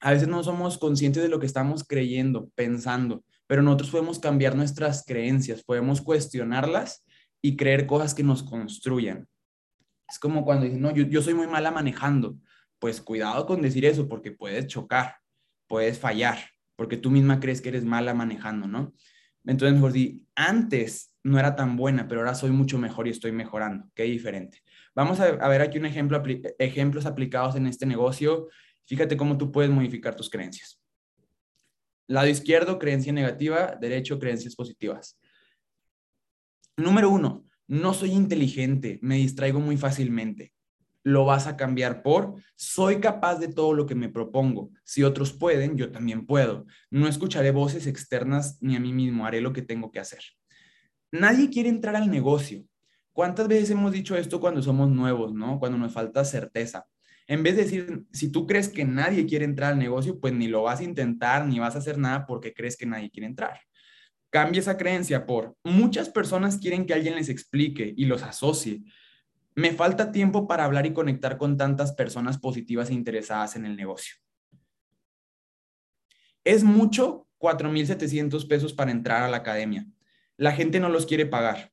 A 0.00 0.12
veces 0.12 0.28
no 0.28 0.44
somos 0.44 0.78
conscientes 0.78 1.22
de 1.22 1.28
lo 1.28 1.40
que 1.40 1.46
estamos 1.46 1.82
creyendo, 1.82 2.48
pensando, 2.54 3.24
pero 3.46 3.62
nosotros 3.62 3.90
podemos 3.90 4.18
cambiar 4.20 4.54
nuestras 4.54 5.04
creencias, 5.04 5.64
podemos 5.64 6.00
cuestionarlas 6.00 7.04
y 7.42 7.56
creer 7.56 7.86
cosas 7.86 8.14
que 8.14 8.22
nos 8.22 8.42
construyan. 8.42 9.26
Es 10.08 10.18
como 10.18 10.44
cuando 10.44 10.64
dicen, 10.64 10.80
no, 10.80 10.94
yo, 10.94 11.04
yo 11.04 11.20
soy 11.20 11.34
muy 11.34 11.46
mala 11.46 11.70
manejando. 11.70 12.36
Pues 12.78 13.00
cuidado 13.00 13.44
con 13.44 13.60
decir 13.60 13.84
eso 13.84 14.08
porque 14.08 14.30
puedes 14.30 14.68
chocar, 14.68 15.16
puedes 15.66 15.98
fallar, 15.98 16.38
porque 16.76 16.96
tú 16.96 17.10
misma 17.10 17.40
crees 17.40 17.60
que 17.60 17.70
eres 17.70 17.84
mala 17.84 18.14
manejando, 18.14 18.68
¿no? 18.68 18.94
Entonces, 19.48 19.80
mejor 19.80 20.26
antes 20.34 21.14
no 21.24 21.38
era 21.38 21.56
tan 21.56 21.78
buena, 21.78 22.06
pero 22.06 22.20
ahora 22.20 22.34
soy 22.34 22.50
mucho 22.50 22.76
mejor 22.76 23.08
y 23.08 23.12
estoy 23.12 23.32
mejorando. 23.32 23.90
Qué 23.94 24.02
diferente. 24.02 24.62
Vamos 24.94 25.20
a, 25.20 25.48
ver 25.48 25.62
aquí 25.62 25.78
un 25.78 25.86
ejemplo, 25.86 26.22
ejemplos 26.58 27.06
aplicados 27.06 27.56
en 27.56 27.66
este 27.66 27.86
negocio. 27.86 28.48
Fíjate 28.84 29.16
cómo 29.16 29.38
tú 29.38 29.50
puedes 29.50 29.70
modificar 29.70 30.14
tus 30.14 30.28
creencias. 30.28 30.78
Lado 32.06 32.28
izquierdo, 32.28 32.78
creencia 32.78 33.10
negativa, 33.10 33.74
derecho, 33.80 34.18
creencias 34.18 34.54
positivas. 34.54 35.18
Número 36.76 37.08
uno, 37.08 37.46
no 37.66 37.94
soy 37.94 38.10
inteligente, 38.10 38.98
me 39.00 39.16
distraigo 39.16 39.60
muy 39.60 39.78
fácilmente. 39.78 40.52
Lo 41.08 41.24
vas 41.24 41.46
a 41.46 41.56
cambiar 41.56 42.02
por 42.02 42.34
soy 42.54 43.00
capaz 43.00 43.38
de 43.38 43.48
todo 43.48 43.72
lo 43.72 43.86
que 43.86 43.94
me 43.94 44.10
propongo. 44.10 44.70
Si 44.84 45.02
otros 45.02 45.32
pueden, 45.32 45.78
yo 45.78 45.90
también 45.90 46.26
puedo. 46.26 46.66
No 46.90 47.08
escucharé 47.08 47.50
voces 47.50 47.86
externas 47.86 48.58
ni 48.60 48.76
a 48.76 48.80
mí 48.80 48.92
mismo, 48.92 49.24
haré 49.24 49.40
lo 49.40 49.54
que 49.54 49.62
tengo 49.62 49.90
que 49.90 50.00
hacer. 50.00 50.20
Nadie 51.10 51.48
quiere 51.48 51.70
entrar 51.70 51.96
al 51.96 52.10
negocio. 52.10 52.62
¿Cuántas 53.14 53.48
veces 53.48 53.70
hemos 53.70 53.90
dicho 53.90 54.16
esto 54.16 54.38
cuando 54.38 54.60
somos 54.60 54.90
nuevos, 54.90 55.32
no? 55.32 55.58
Cuando 55.58 55.78
nos 55.78 55.94
falta 55.94 56.26
certeza. 56.26 56.86
En 57.26 57.42
vez 57.42 57.56
de 57.56 57.62
decir, 57.62 58.04
si 58.12 58.30
tú 58.30 58.46
crees 58.46 58.68
que 58.68 58.84
nadie 58.84 59.24
quiere 59.24 59.46
entrar 59.46 59.72
al 59.72 59.78
negocio, 59.78 60.20
pues 60.20 60.34
ni 60.34 60.46
lo 60.46 60.64
vas 60.64 60.80
a 60.80 60.84
intentar, 60.84 61.46
ni 61.46 61.58
vas 61.58 61.74
a 61.74 61.78
hacer 61.78 61.96
nada 61.96 62.26
porque 62.26 62.52
crees 62.52 62.76
que 62.76 62.84
nadie 62.84 63.10
quiere 63.10 63.28
entrar. 63.28 63.58
Cambia 64.28 64.60
esa 64.60 64.76
creencia 64.76 65.24
por 65.24 65.56
muchas 65.64 66.10
personas 66.10 66.58
quieren 66.58 66.84
que 66.84 66.92
alguien 66.92 67.14
les 67.14 67.30
explique 67.30 67.94
y 67.96 68.04
los 68.04 68.22
asocie. 68.22 68.82
Me 69.58 69.72
falta 69.72 70.12
tiempo 70.12 70.46
para 70.46 70.64
hablar 70.64 70.86
y 70.86 70.92
conectar 70.92 71.36
con 71.36 71.56
tantas 71.56 71.92
personas 71.92 72.38
positivas 72.38 72.90
e 72.90 72.94
interesadas 72.94 73.56
en 73.56 73.66
el 73.66 73.74
negocio. 73.74 74.14
Es 76.44 76.62
mucho 76.62 77.26
4.700 77.38 78.46
pesos 78.46 78.72
para 78.72 78.92
entrar 78.92 79.24
a 79.24 79.28
la 79.28 79.38
academia. 79.38 79.84
La 80.36 80.52
gente 80.52 80.78
no 80.78 80.88
los 80.88 81.06
quiere 81.06 81.26
pagar. 81.26 81.72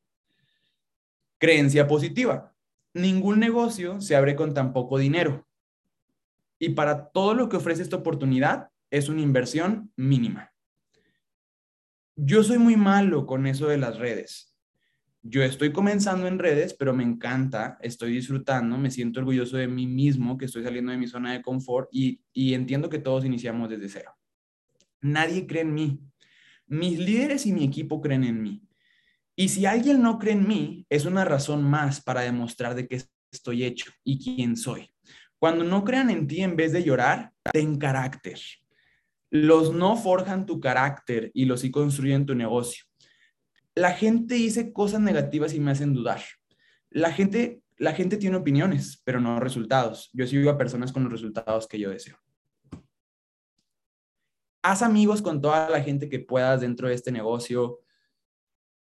Creencia 1.38 1.88
positiva. 1.88 2.56
Ningún 2.96 3.40
negocio 3.40 4.02
se 4.02 4.16
abre 4.16 4.36
con 4.36 4.56
tan 4.56 4.74
poco 4.74 4.98
dinero. 4.98 5.48
Y 6.58 6.70
para 6.70 7.10
todo 7.10 7.36
lo 7.36 7.50
que 7.50 7.58
ofrece 7.58 7.84
esta 7.84 7.98
oportunidad 7.98 8.72
es 8.90 9.10
una 9.10 9.22
inversión 9.22 9.94
mínima. 9.96 10.52
Yo 12.16 12.44
soy 12.44 12.58
muy 12.58 12.78
malo 12.78 13.28
con 13.28 13.46
eso 13.46 13.68
de 13.68 13.78
las 13.78 14.00
redes. 14.00 14.55
Yo 15.28 15.42
estoy 15.42 15.72
comenzando 15.72 16.28
en 16.28 16.38
redes, 16.38 16.76
pero 16.76 16.94
me 16.94 17.02
encanta, 17.02 17.80
estoy 17.82 18.14
disfrutando, 18.14 18.78
me 18.78 18.92
siento 18.92 19.22
orgulloso 19.22 19.58
de 19.58 19.68
mí 19.68 19.88
mismo, 19.88 20.38
que 20.38 20.46
estoy 20.46 20.64
saliendo 20.64 20.92
de 20.92 21.00
mi 21.00 21.08
zona 21.08 21.34
de 21.34 21.42
confort 21.42 21.90
y, 21.92 22.22
y 22.32 22.54
entiendo 22.54 22.90
que 22.90 23.00
todos 23.00 23.26
iniciamos 23.26 23.68
desde 23.68 23.90
cero. 23.90 24.12
Nadie 25.02 25.48
cree 25.48 25.64
en 25.64 25.74
mí. 25.74 26.00
Mis 26.68 27.00
líderes 27.00 27.48
y 27.48 27.54
mi 27.54 27.64
equipo 27.64 28.02
creen 28.02 28.24
en 28.24 28.40
mí. 28.40 28.62
Y 29.36 29.50
si 29.50 29.66
alguien 29.66 30.04
no 30.04 30.20
cree 30.20 30.34
en 30.34 30.48
mí, 30.48 30.86
es 30.92 31.06
una 31.06 31.26
razón 31.26 31.64
más 31.64 32.02
para 32.02 32.22
demostrar 32.22 32.76
de 32.76 32.88
qué 32.88 33.02
estoy 33.32 33.64
hecho 33.64 33.92
y 34.04 34.24
quién 34.24 34.56
soy. 34.56 34.92
Cuando 35.40 35.64
no 35.64 35.84
crean 35.84 36.12
en 36.12 36.28
ti, 36.28 36.44
en 36.44 36.56
vez 36.56 36.72
de 36.72 36.84
llorar, 36.84 37.32
ten 37.52 37.80
carácter. 37.80 38.40
Los 39.32 39.74
no 39.74 39.98
forjan 39.98 40.46
tu 40.46 40.60
carácter 40.60 41.32
y 41.34 41.46
los 41.46 41.62
sí 41.62 41.72
construyen 41.72 42.28
tu 42.28 42.36
negocio. 42.36 42.85
La 43.76 43.92
gente 43.92 44.36
dice 44.36 44.74
cosas 44.74 45.02
negativas 45.02 45.54
y 45.54 45.60
me 45.60 45.72
hacen 45.72 45.94
dudar. 45.94 46.22
La 46.90 47.12
gente, 47.12 47.62
la 47.78 47.94
gente 47.94 48.18
tiene 48.18 48.38
opiniones, 48.38 49.02
pero 49.04 49.20
no 49.20 49.40
resultados. 49.40 50.10
Yo 50.14 50.26
sigo 50.26 50.50
a 50.50 50.58
personas 50.58 50.92
con 50.92 51.04
los 51.04 51.12
resultados 51.12 51.68
que 51.68 51.80
yo 51.80 51.90
deseo 51.90 52.18
haz 54.66 54.82
amigos 54.82 55.22
con 55.22 55.42
toda 55.42 55.70
la 55.70 55.82
gente 55.82 56.10
que 56.10 56.20
puedas 56.20 56.62
dentro 56.62 56.88
de 56.88 56.96
este 56.96 57.12
negocio. 57.12 57.82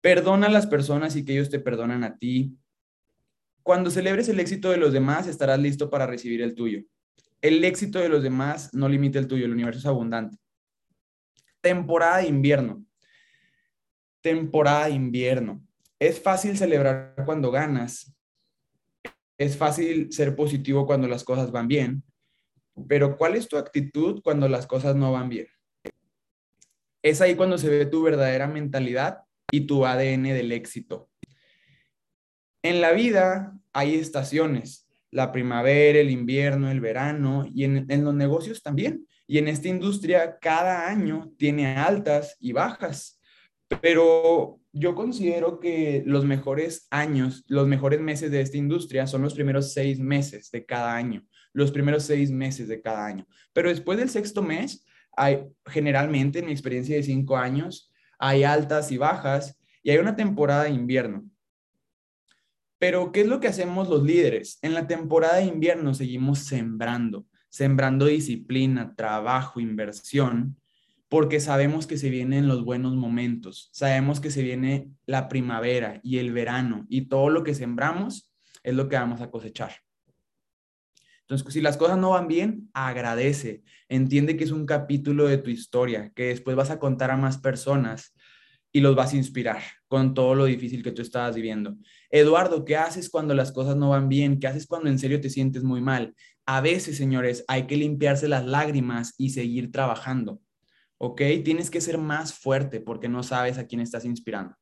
Perdona 0.00 0.48
a 0.48 0.50
las 0.50 0.66
personas 0.66 1.14
y 1.14 1.24
que 1.24 1.32
ellos 1.32 1.48
te 1.48 1.60
perdonan 1.60 2.02
a 2.02 2.18
ti. 2.18 2.58
Cuando 3.62 3.88
celebres 3.88 4.28
el 4.28 4.40
éxito 4.40 4.70
de 4.70 4.78
los 4.78 4.92
demás, 4.92 5.28
estarás 5.28 5.60
listo 5.60 5.88
para 5.88 6.08
recibir 6.08 6.42
el 6.42 6.56
tuyo. 6.56 6.82
El 7.40 7.64
éxito 7.64 8.00
de 8.00 8.08
los 8.08 8.22
demás 8.22 8.74
no 8.74 8.88
limita 8.88 9.20
el 9.20 9.28
tuyo, 9.28 9.44
el 9.44 9.52
universo 9.52 9.78
es 9.78 9.86
abundante. 9.86 10.38
Temporada 11.60 12.18
de 12.18 12.26
invierno. 12.26 12.84
Temporada 14.20 14.86
de 14.86 14.92
invierno. 14.92 15.66
Es 15.98 16.20
fácil 16.20 16.56
celebrar 16.56 17.14
cuando 17.24 17.50
ganas. 17.50 18.14
Es 19.38 19.56
fácil 19.56 20.12
ser 20.12 20.36
positivo 20.36 20.86
cuando 20.86 21.08
las 21.08 21.24
cosas 21.24 21.50
van 21.50 21.68
bien. 21.68 22.02
Pero 22.88 23.16
¿cuál 23.16 23.36
es 23.36 23.48
tu 23.48 23.56
actitud 23.56 24.20
cuando 24.22 24.48
las 24.48 24.66
cosas 24.66 24.96
no 24.96 25.12
van 25.12 25.28
bien? 25.28 25.48
Es 27.02 27.20
ahí 27.20 27.34
cuando 27.34 27.56
se 27.58 27.68
ve 27.68 27.86
tu 27.86 28.02
verdadera 28.02 28.46
mentalidad 28.46 29.20
y 29.50 29.62
tu 29.62 29.86
ADN 29.86 30.24
del 30.24 30.52
éxito. 30.52 31.10
En 32.62 32.80
la 32.80 32.92
vida 32.92 33.58
hay 33.72 33.94
estaciones, 33.94 34.86
la 35.10 35.32
primavera, 35.32 35.98
el 35.98 36.10
invierno, 36.10 36.70
el 36.70 36.80
verano 36.80 37.46
y 37.52 37.64
en, 37.64 38.04
los 38.04 38.14
negocios 38.14 38.62
también. 38.62 39.06
Y 39.26 39.38
en 39.38 39.48
esta 39.48 39.68
industria 39.68 40.38
cada 40.40 40.88
año 40.88 41.32
tiene 41.38 41.76
altas 41.76 42.36
y 42.38 42.52
bajas. 42.52 43.19
Pero 43.80 44.60
yo 44.72 44.94
considero 44.94 45.60
que 45.60 46.02
los 46.06 46.24
mejores 46.24 46.86
años, 46.90 47.44
los 47.46 47.66
mejores 47.66 48.00
meses 48.00 48.30
de 48.30 48.40
esta 48.40 48.56
industria 48.56 49.06
son 49.06 49.22
los 49.22 49.34
primeros 49.34 49.72
seis 49.72 49.98
meses 50.00 50.50
de 50.50 50.64
cada 50.66 50.94
año, 50.94 51.24
los 51.52 51.70
primeros 51.70 52.04
seis 52.04 52.30
meses 52.30 52.68
de 52.68 52.80
cada 52.80 53.06
año. 53.06 53.26
Pero 53.52 53.68
después 53.68 53.98
del 53.98 54.10
sexto 54.10 54.42
mes 54.42 54.84
hay, 55.16 55.44
generalmente 55.66 56.40
en 56.40 56.46
mi 56.46 56.52
experiencia 56.52 56.96
de 56.96 57.02
cinco 57.02 57.36
años, 57.36 57.92
hay 58.18 58.44
altas 58.44 58.92
y 58.92 58.98
bajas 58.98 59.58
y 59.82 59.90
hay 59.90 59.98
una 59.98 60.16
temporada 60.16 60.64
de 60.64 60.70
invierno. 60.70 61.24
Pero, 62.78 63.12
¿qué 63.12 63.20
es 63.20 63.26
lo 63.26 63.40
que 63.40 63.48
hacemos 63.48 63.88
los 63.88 64.02
líderes? 64.02 64.58
En 64.62 64.72
la 64.72 64.86
temporada 64.86 65.36
de 65.36 65.44
invierno 65.44 65.92
seguimos 65.92 66.40
sembrando, 66.40 67.26
sembrando 67.50 68.06
disciplina, 68.06 68.94
trabajo, 68.96 69.60
inversión, 69.60 70.56
porque 71.10 71.40
sabemos 71.40 71.88
que 71.88 71.98
se 71.98 72.08
vienen 72.08 72.46
los 72.46 72.64
buenos 72.64 72.94
momentos, 72.94 73.68
sabemos 73.72 74.20
que 74.20 74.30
se 74.30 74.42
viene 74.42 74.92
la 75.06 75.28
primavera 75.28 76.00
y 76.04 76.18
el 76.18 76.32
verano 76.32 76.86
y 76.88 77.06
todo 77.08 77.30
lo 77.30 77.42
que 77.42 77.52
sembramos 77.52 78.32
es 78.62 78.74
lo 78.74 78.88
que 78.88 78.94
vamos 78.94 79.20
a 79.20 79.28
cosechar. 79.28 79.72
Entonces, 81.22 81.52
si 81.52 81.60
las 81.60 81.76
cosas 81.76 81.98
no 81.98 82.10
van 82.10 82.28
bien, 82.28 82.70
agradece. 82.72 83.64
Entiende 83.88 84.36
que 84.36 84.44
es 84.44 84.52
un 84.52 84.66
capítulo 84.66 85.26
de 85.26 85.38
tu 85.38 85.50
historia, 85.50 86.12
que 86.14 86.26
después 86.26 86.56
vas 86.56 86.70
a 86.70 86.78
contar 86.78 87.10
a 87.10 87.16
más 87.16 87.38
personas 87.38 88.14
y 88.70 88.80
los 88.80 88.94
vas 88.94 89.12
a 89.12 89.16
inspirar 89.16 89.62
con 89.88 90.14
todo 90.14 90.36
lo 90.36 90.44
difícil 90.44 90.84
que 90.84 90.92
tú 90.92 91.02
estabas 91.02 91.34
viviendo. 91.34 91.76
Eduardo, 92.10 92.64
¿qué 92.64 92.76
haces 92.76 93.10
cuando 93.10 93.34
las 93.34 93.50
cosas 93.50 93.74
no 93.74 93.90
van 93.90 94.08
bien? 94.08 94.38
¿Qué 94.38 94.46
haces 94.46 94.68
cuando 94.68 94.88
en 94.88 95.00
serio 95.00 95.20
te 95.20 95.28
sientes 95.28 95.64
muy 95.64 95.80
mal? 95.80 96.14
A 96.46 96.60
veces, 96.60 96.96
señores, 96.96 97.44
hay 97.48 97.66
que 97.66 97.76
limpiarse 97.76 98.28
las 98.28 98.46
lágrimas 98.46 99.14
y 99.18 99.30
seguir 99.30 99.72
trabajando. 99.72 100.40
¿Ok? 101.00 101.22
Tienes 101.44 101.70
que 101.70 101.80
ser 101.80 101.98
más 101.98 102.34
fuerte 102.34 102.80
porque 102.80 103.08
no 103.08 103.22
sabes 103.22 103.58
a 103.58 103.66
quién 103.66 103.80
estás 103.80 104.04
inspirando. 104.04 104.54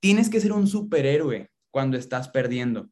Tienes 0.00 0.30
que 0.30 0.40
ser 0.40 0.52
un 0.52 0.66
superhéroe 0.66 1.50
cuando 1.70 1.96
estás 1.96 2.28
perdiendo 2.28 2.88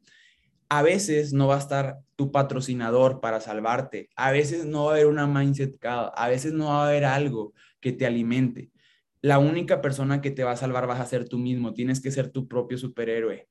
a 0.69 0.81
veces 0.81 1.33
no 1.33 1.47
va 1.47 1.55
a 1.55 1.59
estar 1.59 1.99
tu 2.15 2.31
patrocinador 2.31 3.21
para 3.21 3.39
salvarte, 3.39 4.09
a 4.15 4.31
veces 4.31 4.65
no 4.65 4.85
va 4.85 4.91
a 4.91 4.93
haber 4.95 5.07
una 5.07 5.27
mindset 5.27 5.77
a 5.85 6.27
veces 6.27 6.53
no 6.53 6.65
va 6.67 6.83
a 6.85 6.89
haber 6.89 7.05
algo 7.05 7.53
que 7.79 7.91
te 7.91 8.05
alimente. 8.05 8.71
La 9.21 9.39
única 9.39 9.81
persona 9.81 10.21
que 10.21 10.31
te 10.31 10.43
va 10.43 10.51
a 10.51 10.57
salvar 10.57 10.87
vas 10.87 10.99
a 10.99 11.05
ser 11.05 11.27
tú 11.27 11.37
mismo, 11.37 11.73
tienes 11.73 12.01
que 12.01 12.11
ser 12.11 12.31
tu 12.31 12.47
propio 12.47 12.77
superhéroe. 12.77 13.47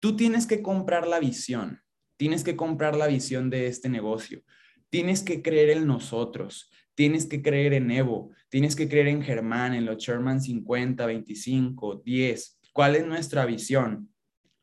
Tú 0.00 0.16
tienes 0.16 0.46
que 0.46 0.62
comprar 0.62 1.08
la 1.08 1.18
visión, 1.18 1.82
tienes 2.18 2.44
que 2.44 2.56
comprar 2.56 2.94
la 2.94 3.06
visión 3.06 3.48
de 3.48 3.68
este 3.68 3.88
negocio, 3.88 4.42
tienes 4.90 5.22
que 5.22 5.40
creer 5.40 5.70
en 5.70 5.86
nosotros, 5.86 6.70
tienes 6.94 7.24
que 7.24 7.40
creer 7.40 7.72
en 7.72 7.90
Evo, 7.90 8.32
tienes 8.50 8.76
que 8.76 8.90
creer 8.90 9.08
en 9.08 9.22
Germán, 9.22 9.72
en 9.72 9.86
los 9.86 9.96
Sherman 9.96 10.42
50, 10.42 11.06
25, 11.06 12.02
10, 12.04 12.58
¿Cuál 12.78 12.94
es 12.94 13.04
nuestra 13.04 13.44
visión? 13.44 14.08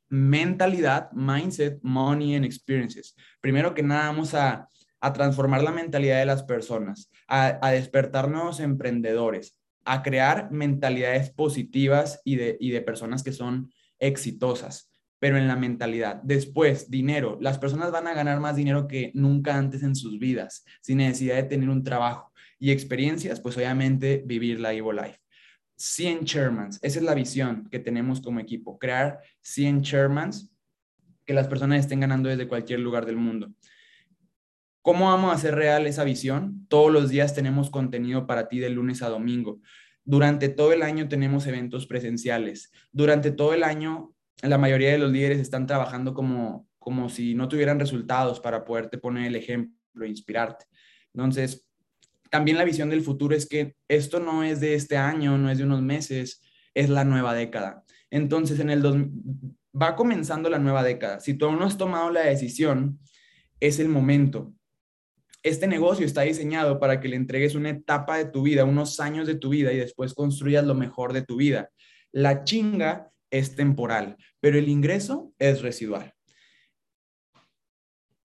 Mentalidad, 0.07 1.11
mindset, 1.11 1.79
money 1.81 2.33
and 2.35 2.45
experiences. 2.45 3.13
Primero 3.41 3.73
que 3.73 3.83
nada, 3.83 4.07
vamos 4.07 4.33
a, 4.33 4.69
transformar 5.13 5.61
la 5.61 5.71
mentalidad 5.73 6.19
de 6.19 6.25
las 6.25 6.43
personas, 6.43 7.11
a, 7.27 7.59
a, 7.61 7.71
despertar 7.71 8.29
nuevos 8.29 8.61
emprendedores, 8.61 9.59
a 9.83 10.01
crear 10.01 10.49
mentalidades 10.49 11.29
positivas 11.29 12.21
y 12.23 12.37
de, 12.37 12.55
y 12.61 12.71
de 12.71 12.81
personas 12.81 13.21
que 13.21 13.33
son 13.33 13.69
exitosas, 13.99 14.89
pero 15.25 15.39
en 15.39 15.47
la 15.47 15.55
mentalidad. 15.55 16.21
Después, 16.21 16.91
dinero. 16.91 17.39
Las 17.41 17.57
personas 17.57 17.91
van 17.91 18.05
a 18.05 18.13
ganar 18.13 18.39
más 18.39 18.55
dinero 18.55 18.87
que 18.87 19.09
nunca 19.15 19.57
antes 19.57 19.81
en 19.81 19.95
sus 19.95 20.19
vidas, 20.19 20.63
sin 20.81 20.99
necesidad 20.99 21.37
de 21.37 21.45
tener 21.45 21.67
un 21.67 21.83
trabajo. 21.83 22.31
Y 22.59 22.69
experiencias, 22.69 23.41
pues 23.41 23.57
obviamente 23.57 24.21
vivir 24.23 24.59
la 24.59 24.71
Evo 24.71 24.93
Life. 24.93 25.17
100 25.77 26.25
chairmans. 26.25 26.77
Esa 26.83 26.99
es 26.99 27.03
la 27.03 27.15
visión 27.15 27.67
que 27.71 27.79
tenemos 27.79 28.21
como 28.21 28.39
equipo, 28.39 28.77
crear 28.77 29.17
100 29.41 29.81
chairmans 29.81 30.53
que 31.25 31.33
las 31.33 31.47
personas 31.47 31.79
estén 31.79 32.01
ganando 32.01 32.29
desde 32.29 32.47
cualquier 32.47 32.81
lugar 32.81 33.07
del 33.07 33.17
mundo. 33.17 33.51
¿Cómo 34.83 35.05
vamos 35.05 35.31
a 35.31 35.37
hacer 35.37 35.55
real 35.55 35.87
esa 35.87 36.03
visión? 36.03 36.67
Todos 36.69 36.91
los 36.91 37.09
días 37.09 37.33
tenemos 37.33 37.71
contenido 37.71 38.27
para 38.27 38.47
ti 38.47 38.59
de 38.59 38.69
lunes 38.69 39.01
a 39.01 39.09
domingo. 39.09 39.59
Durante 40.03 40.49
todo 40.49 40.71
el 40.71 40.83
año 40.83 41.07
tenemos 41.07 41.47
eventos 41.47 41.87
presenciales. 41.87 42.71
Durante 42.91 43.31
todo 43.31 43.55
el 43.55 43.63
año, 43.63 44.14
la 44.41 44.57
mayoría 44.57 44.91
de 44.91 44.97
los 44.97 45.11
líderes 45.11 45.39
están 45.39 45.65
trabajando 45.67 46.13
como, 46.13 46.67
como 46.79 47.09
si 47.09 47.35
no 47.35 47.47
tuvieran 47.47 47.79
resultados 47.79 48.39
para 48.39 48.65
poderte 48.65 48.97
poner 48.97 49.27
el 49.27 49.35
ejemplo 49.35 50.05
e 50.05 50.09
inspirarte. 50.09 50.65
Entonces, 51.13 51.69
también 52.29 52.57
la 52.57 52.65
visión 52.65 52.89
del 52.89 53.01
futuro 53.01 53.35
es 53.35 53.47
que 53.47 53.75
esto 53.87 54.19
no 54.19 54.43
es 54.43 54.59
de 54.59 54.75
este 54.75 54.97
año, 54.97 55.37
no 55.37 55.49
es 55.49 55.57
de 55.57 55.63
unos 55.63 55.81
meses, 55.81 56.41
es 56.73 56.89
la 56.89 57.05
nueva 57.05 57.33
década. 57.33 57.83
Entonces, 58.09 58.59
en 58.59 58.69
el 58.69 58.81
va 59.79 59.95
comenzando 59.95 60.49
la 60.49 60.59
nueva 60.59 60.83
década. 60.83 61.19
Si 61.19 61.33
tú 61.33 61.45
aún 61.45 61.59
no 61.59 61.65
has 61.65 61.77
tomado 61.77 62.09
la 62.09 62.21
decisión, 62.21 62.99
es 63.59 63.79
el 63.79 63.89
momento. 63.89 64.53
Este 65.43 65.67
negocio 65.67 66.05
está 66.05 66.21
diseñado 66.21 66.79
para 66.79 66.99
que 66.99 67.07
le 67.07 67.15
entregues 67.15 67.55
una 67.55 67.69
etapa 67.69 68.17
de 68.17 68.25
tu 68.25 68.43
vida, 68.43 68.65
unos 68.65 68.99
años 68.99 69.27
de 69.27 69.35
tu 69.35 69.49
vida 69.49 69.71
y 69.73 69.77
después 69.77 70.13
construyas 70.13 70.65
lo 70.65 70.75
mejor 70.75 71.13
de 71.13 71.21
tu 71.21 71.35
vida. 71.35 71.69
La 72.11 72.43
chinga 72.43 73.11
es 73.29 73.55
temporal, 73.55 74.17
pero 74.39 74.57
el 74.57 74.69
ingreso 74.69 75.33
es 75.39 75.61
residual. 75.61 76.13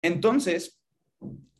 Entonces, 0.01 0.79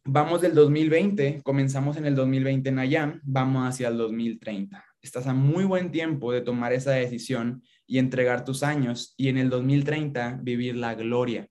vamos 0.04 0.41
del 0.41 0.56
2020, 0.56 1.41
comenzamos 1.43 1.97
en 1.97 2.06
el 2.06 2.15
2020 2.15 2.69
en 2.69 2.80
Ayam, 2.80 3.21
vamos 3.23 3.67
hacia 3.67 3.89
el 3.89 3.97
2030. 3.97 4.86
Estás 5.02 5.28
a 5.28 5.34
muy 5.34 5.65
buen 5.65 5.91
tiempo 5.91 6.32
de 6.32 6.41
tomar 6.41 6.73
esa 6.73 6.91
decisión 6.91 7.62
y 7.86 7.97
entregar 7.97 8.45
tus 8.45 8.63
años 8.63 9.13
y 9.17 9.30
en 9.30 9.38
el 9.38 9.50
2030 9.50 10.39
vivir 10.41 10.76
la 10.76 10.95
gloria. 10.95 11.47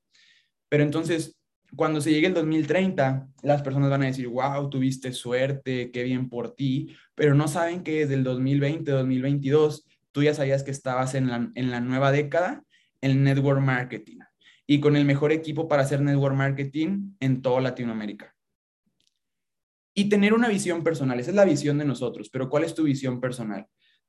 Pero 0.69 0.83
entonces, 0.83 1.39
cuando 1.75 2.01
se 2.01 2.11
llegue 2.11 2.29
el 2.29 2.35
2030, 2.35 3.29
las 3.43 3.63
personas 3.63 3.91
van 3.91 4.03
a 4.03 4.07
decir, 4.07 4.29
wow, 4.29 4.69
tuviste 4.71 5.13
suerte, 5.13 5.91
qué 5.91 6.03
bien 6.05 6.29
por 6.29 6.55
ti, 6.55 6.95
pero 7.15 7.35
no 7.35 7.49
saben 7.49 7.83
que 7.83 8.01
desde 8.01 8.15
el 8.15 8.25
2020, 8.25 8.91
2022, 8.91 9.87
tú 10.17 10.23
ya 10.23 10.33
sabías 10.33 10.63
que 10.63 10.71
estabas 10.71 11.15
en 11.15 11.29
la, 11.29 11.51
en 11.55 11.71
la 11.71 11.79
nueva 11.79 12.11
década 12.11 12.65
en 13.03 13.23
network 13.23 13.61
marketing 13.61 14.21
y 14.67 14.81
con 14.81 14.97
el 14.97 15.05
mejor 15.05 15.31
equipo 15.31 15.69
para 15.69 15.83
hacer 15.83 16.01
network 16.01 16.35
marketing 16.35 17.11
en 17.21 17.43
toda 17.43 17.61
Latinoamérica. 17.61 18.35
Y 19.93 20.09
tener 20.09 20.33
una 20.33 20.49
visión 20.49 20.83
personal, 20.83 21.21
esa 21.21 21.29
es 21.29 21.37
la 21.37 21.45
visión 21.45 21.77
de 21.77 21.85
nosotros, 21.85 22.31
pero 22.31 22.49
¿cuál 22.49 22.65
es 22.65 22.75
tu 22.75 22.85
visión 22.85 23.21
personal? 23.21 23.67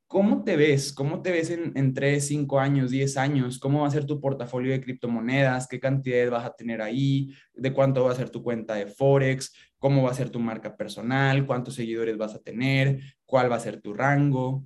¿Cómo 0.07 0.45
te 0.45 0.55
ves? 0.55 0.93
¿Cómo 0.93 1.21
te 1.21 1.29
ves 1.31 1.49
en, 1.49 1.73
en 1.75 1.93
3, 1.93 2.25
5 2.25 2.57
años, 2.57 2.89
10 2.89 3.17
años? 3.17 3.59
¿Cómo 3.59 3.81
va 3.81 3.89
a 3.89 3.91
ser 3.91 4.05
tu 4.05 4.21
portafolio 4.21 4.71
de 4.71 4.79
criptomonedas? 4.79 5.67
¿Qué 5.67 5.81
cantidades 5.81 6.29
vas 6.29 6.45
a 6.45 6.55
tener 6.55 6.81
ahí? 6.81 7.33
¿De 7.53 7.73
cuánto 7.73 8.05
va 8.05 8.13
a 8.13 8.15
ser 8.15 8.29
tu 8.29 8.41
cuenta 8.41 8.75
de 8.75 8.87
Forex? 8.87 9.53
¿Cómo 9.77 10.03
va 10.03 10.11
a 10.11 10.13
ser 10.13 10.29
tu 10.29 10.39
marca 10.39 10.77
personal? 10.77 11.45
¿Cuántos 11.45 11.75
seguidores 11.75 12.17
vas 12.17 12.33
a 12.33 12.39
tener? 12.39 13.01
¿Cuál 13.25 13.51
va 13.51 13.57
a 13.57 13.59
ser 13.59 13.81
tu 13.81 13.93
rango? 13.93 14.65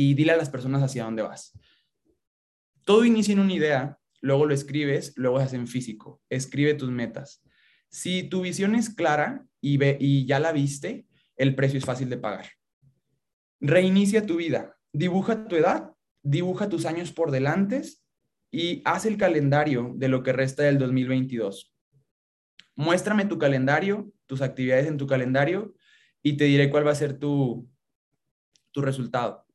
Y 0.00 0.14
dile 0.14 0.30
a 0.30 0.36
las 0.36 0.48
personas 0.48 0.80
hacia 0.80 1.02
dónde 1.02 1.22
vas. 1.22 1.58
Todo 2.84 3.04
inicia 3.04 3.32
en 3.32 3.40
una 3.40 3.52
idea, 3.52 3.98
luego 4.20 4.46
lo 4.46 4.54
escribes, 4.54 5.12
luego 5.16 5.38
se 5.38 5.46
hace 5.46 5.56
en 5.56 5.66
físico. 5.66 6.22
Escribe 6.30 6.74
tus 6.74 6.88
metas. 6.88 7.42
Si 7.88 8.22
tu 8.22 8.42
visión 8.42 8.76
es 8.76 8.90
clara 8.90 9.44
y, 9.60 9.76
ve, 9.76 9.98
y 9.98 10.24
ya 10.24 10.38
la 10.38 10.52
viste, 10.52 11.08
el 11.34 11.56
precio 11.56 11.78
es 11.80 11.84
fácil 11.84 12.08
de 12.10 12.16
pagar. 12.16 12.46
Reinicia 13.60 14.24
tu 14.24 14.36
vida, 14.36 14.78
dibuja 14.92 15.48
tu 15.48 15.56
edad, 15.56 15.90
dibuja 16.22 16.68
tus 16.68 16.86
años 16.86 17.10
por 17.10 17.32
delante 17.32 17.82
y 18.52 18.82
haz 18.84 19.04
el 19.04 19.16
calendario 19.16 19.94
de 19.96 20.06
lo 20.06 20.22
que 20.22 20.32
resta 20.32 20.62
del 20.62 20.78
2022. 20.78 21.74
Muéstrame 22.76 23.24
tu 23.24 23.36
calendario, 23.36 24.12
tus 24.26 24.42
actividades 24.42 24.86
en 24.86 24.96
tu 24.96 25.08
calendario 25.08 25.74
y 26.22 26.36
te 26.36 26.44
diré 26.44 26.70
cuál 26.70 26.86
va 26.86 26.92
a 26.92 26.94
ser 26.94 27.18
tu, 27.18 27.68
tu 28.70 28.80
resultado. 28.80 29.47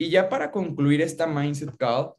Y 0.00 0.08
ya 0.08 0.30
para 0.30 0.50
concluir 0.50 1.02
esta 1.02 1.26
Mindset 1.26 1.76
Call, 1.76 2.14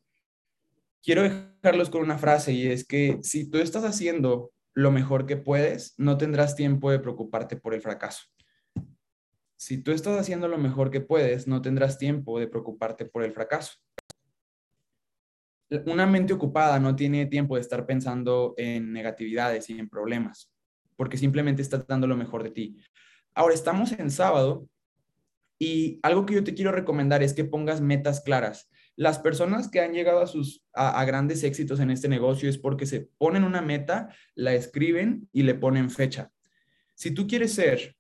quiero 1.02 1.24
dejarlos 1.24 1.90
con 1.90 2.04
una 2.04 2.20
frase 2.20 2.54
y 2.54 2.68
es 2.68 2.86
que 2.86 3.18
si 3.24 3.50
tú 3.50 3.58
estás 3.58 3.84
haciendo 3.84 4.52
lo 4.76 4.92
mejor 4.92 5.26
que 5.26 5.36
puedes, 5.36 5.96
no 5.98 6.16
tendrás 6.16 6.56
tiempo 6.56 6.92
de 6.92 7.00
preocuparte 7.00 7.56
por 7.56 7.74
el 7.74 7.82
fracaso. 7.82 8.26
Si 9.56 9.80
tú 9.80 9.94
estás 9.94 10.20
haciendo 10.20 10.48
lo 10.48 10.60
mejor 10.60 10.92
que 10.92 11.02
puedes, 11.02 11.48
no 11.48 11.64
tendrás 11.64 11.98
tiempo 11.98 12.40
de 12.40 12.48
preocuparte 12.48 13.06
por 13.06 13.24
el 13.24 13.34
fracaso. 13.34 13.74
Una 15.88 16.06
mente 16.06 16.34
ocupada 16.34 16.80
no 16.80 16.96
tiene 16.96 17.26
tiempo 17.26 17.56
de 17.56 17.62
estar 17.62 17.88
pensando 17.88 18.54
en 18.58 18.94
negatividades 18.94 19.72
y 19.72 19.80
en 19.80 19.90
problemas, 19.90 20.54
porque 20.96 21.18
simplemente 21.18 21.64
está 21.64 21.80
dando 21.80 22.06
lo 22.06 22.16
mejor 22.16 22.44
de 22.44 22.52
ti. 22.52 22.78
Ahora 23.34 23.56
estamos 23.56 23.92
en 23.94 24.12
sábado 24.12 24.68
y 25.62 26.00
algo 26.02 26.26
que 26.26 26.34
yo 26.34 26.44
te 26.44 26.56
quiero 26.56 26.72
recomendar 26.72 27.22
es 27.22 27.36
que 27.36 27.46
pongas 27.46 27.82
metas 27.82 28.22
claras. 28.22 28.68
Las 28.96 29.20
personas 29.20 29.70
que 29.70 29.80
han 29.80 29.94
llegado 29.94 30.20
a, 30.20 30.26
sus, 30.26 30.66
a, 30.74 31.06
grandes 31.06 31.44
éxitos 31.44 31.80
en 31.80 31.92
este 31.92 32.08
negocio 32.08 32.50
es 32.50 32.58
porque 32.58 32.88
se 32.88 33.02
ponen 33.20 33.44
una 33.44 33.62
meta, 33.62 34.10
la 34.34 34.56
escriben 34.56 35.30
y 35.32 35.44
le 35.44 35.54
ponen 35.54 35.92
fecha. 35.92 36.32
Si 36.96 37.12
tú 37.12 37.28
quieres 37.28 37.54
ser 37.54 37.96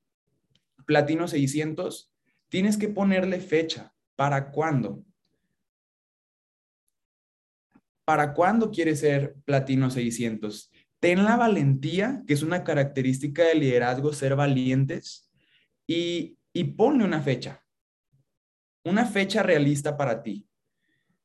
platino 0.88 1.28
600, 1.28 2.12
tienes 2.50 2.78
que 2.78 2.89
ponerle 2.89 3.39
fecha. 3.39 3.93
¿Para 4.15 4.50
cuándo? 4.50 5.06
¿Para 8.06 8.34
cuándo 8.34 8.71
quieres 8.71 9.02
ser 9.02 9.36
platino 9.45 9.91
600? 9.91 10.71
Ten 11.00 11.24
la 11.26 11.38
valentía, 11.38 12.24
que 12.26 12.34
es 12.34 12.41
una 12.41 12.63
característica 12.63 13.43
del 13.43 13.60
liderazgo, 13.60 14.13
ser 14.13 14.36
valientes, 14.36 15.32
y, 15.86 16.39
y 16.54 16.64
ponle 16.64 17.04
una 17.04 17.22
fecha. 17.22 17.64
Una 18.84 19.06
fecha 19.06 19.44
realista 19.44 19.96
para 19.96 20.22
ti 20.22 20.48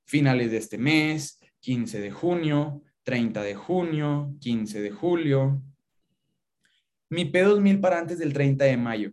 finales 0.07 0.51
de 0.51 0.59
este 0.59 0.79
mes, 0.79 1.41
15 1.61 2.01
de 2.01 2.11
junio, 2.11 2.83
30 3.03 3.43
de 3.43 3.55
junio, 3.55 4.35
15 4.41 4.81
de 4.81 4.91
julio. 4.91 5.63
Mi 7.11 7.31
P2000 7.31 7.81
para 7.81 7.99
antes 7.99 8.19
del 8.19 8.33
30 8.33 8.65
de 8.65 8.77
mayo. 8.77 9.13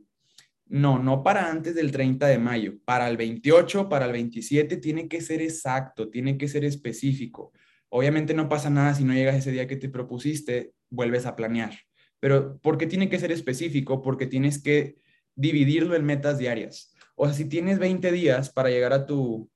No, 0.65 0.97
no 0.97 1.23
para 1.23 1.49
antes 1.49 1.75
del 1.75 1.91
30 1.91 2.27
de 2.27 2.37
mayo. 2.37 2.73
Para 2.85 3.07
el 3.09 3.17
28, 3.17 3.89
para 3.89 4.05
el 4.05 4.11
27 4.11 4.77
tiene 4.77 5.07
que 5.07 5.21
ser 5.21 5.41
exacto, 5.41 6.09
tiene 6.09 6.37
que 6.37 6.47
ser 6.47 6.63
específico. 6.63 7.51
Obviamente 7.89 8.33
no 8.33 8.49
pasa 8.49 8.69
nada 8.69 8.95
si 8.95 9.03
no 9.03 9.13
llegas 9.13 9.35
ese 9.35 9.51
día 9.51 9.67
que 9.67 9.75
te 9.75 9.89
propusiste, 9.89 10.73
vuelves 10.89 11.25
a 11.25 11.35
planear. 11.35 11.77
Pero 12.19 12.57
¿por 12.59 12.77
qué 12.77 12.87
tiene 12.87 13.09
que 13.09 13.19
ser 13.19 13.31
específico? 13.31 14.01
Porque 14.01 14.25
tienes 14.25 14.61
que 14.61 14.95
dividirlo 15.35 15.95
en 15.95 16.05
metas 16.05 16.37
diarias. 16.37 16.93
O 17.15 17.25
sea, 17.25 17.33
si 17.33 17.45
tienes 17.45 17.79
20 17.79 18.11
días 18.11 18.51
para 18.51 18.69
llegar 18.69 18.93
a 18.93 19.05
tu 19.05 19.49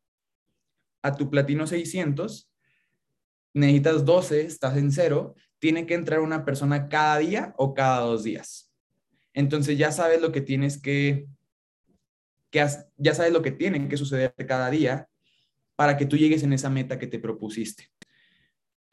a 1.01 1.15
tu 1.15 1.29
platino 1.29 1.67
600, 1.67 2.51
necesitas 3.53 4.05
12, 4.05 4.41
estás 4.41 4.77
en 4.77 4.91
cero, 4.91 5.35
tiene 5.59 5.85
que 5.85 5.93
entrar 5.93 6.19
una 6.19 6.45
persona 6.45 6.89
cada 6.89 7.17
día 7.19 7.53
o 7.57 7.73
cada 7.73 8.01
dos 8.01 8.23
días. 8.23 8.71
Entonces 9.33 9.77
ya 9.77 9.91
sabes 9.91 10.21
lo 10.21 10.31
que 10.31 10.41
tienes 10.41 10.81
que, 10.81 11.27
que 12.51 12.65
ya 12.97 13.13
sabes 13.13 13.31
lo 13.31 13.41
que 13.41 13.51
tiene 13.51 13.87
que 13.87 13.97
suceder 13.97 14.33
cada 14.47 14.69
día 14.69 15.07
para 15.75 15.95
que 15.97 16.05
tú 16.05 16.17
llegues 16.17 16.43
en 16.43 16.53
esa 16.53 16.69
meta 16.69 16.99
que 16.99 17.07
te 17.07 17.19
propusiste. 17.19 17.89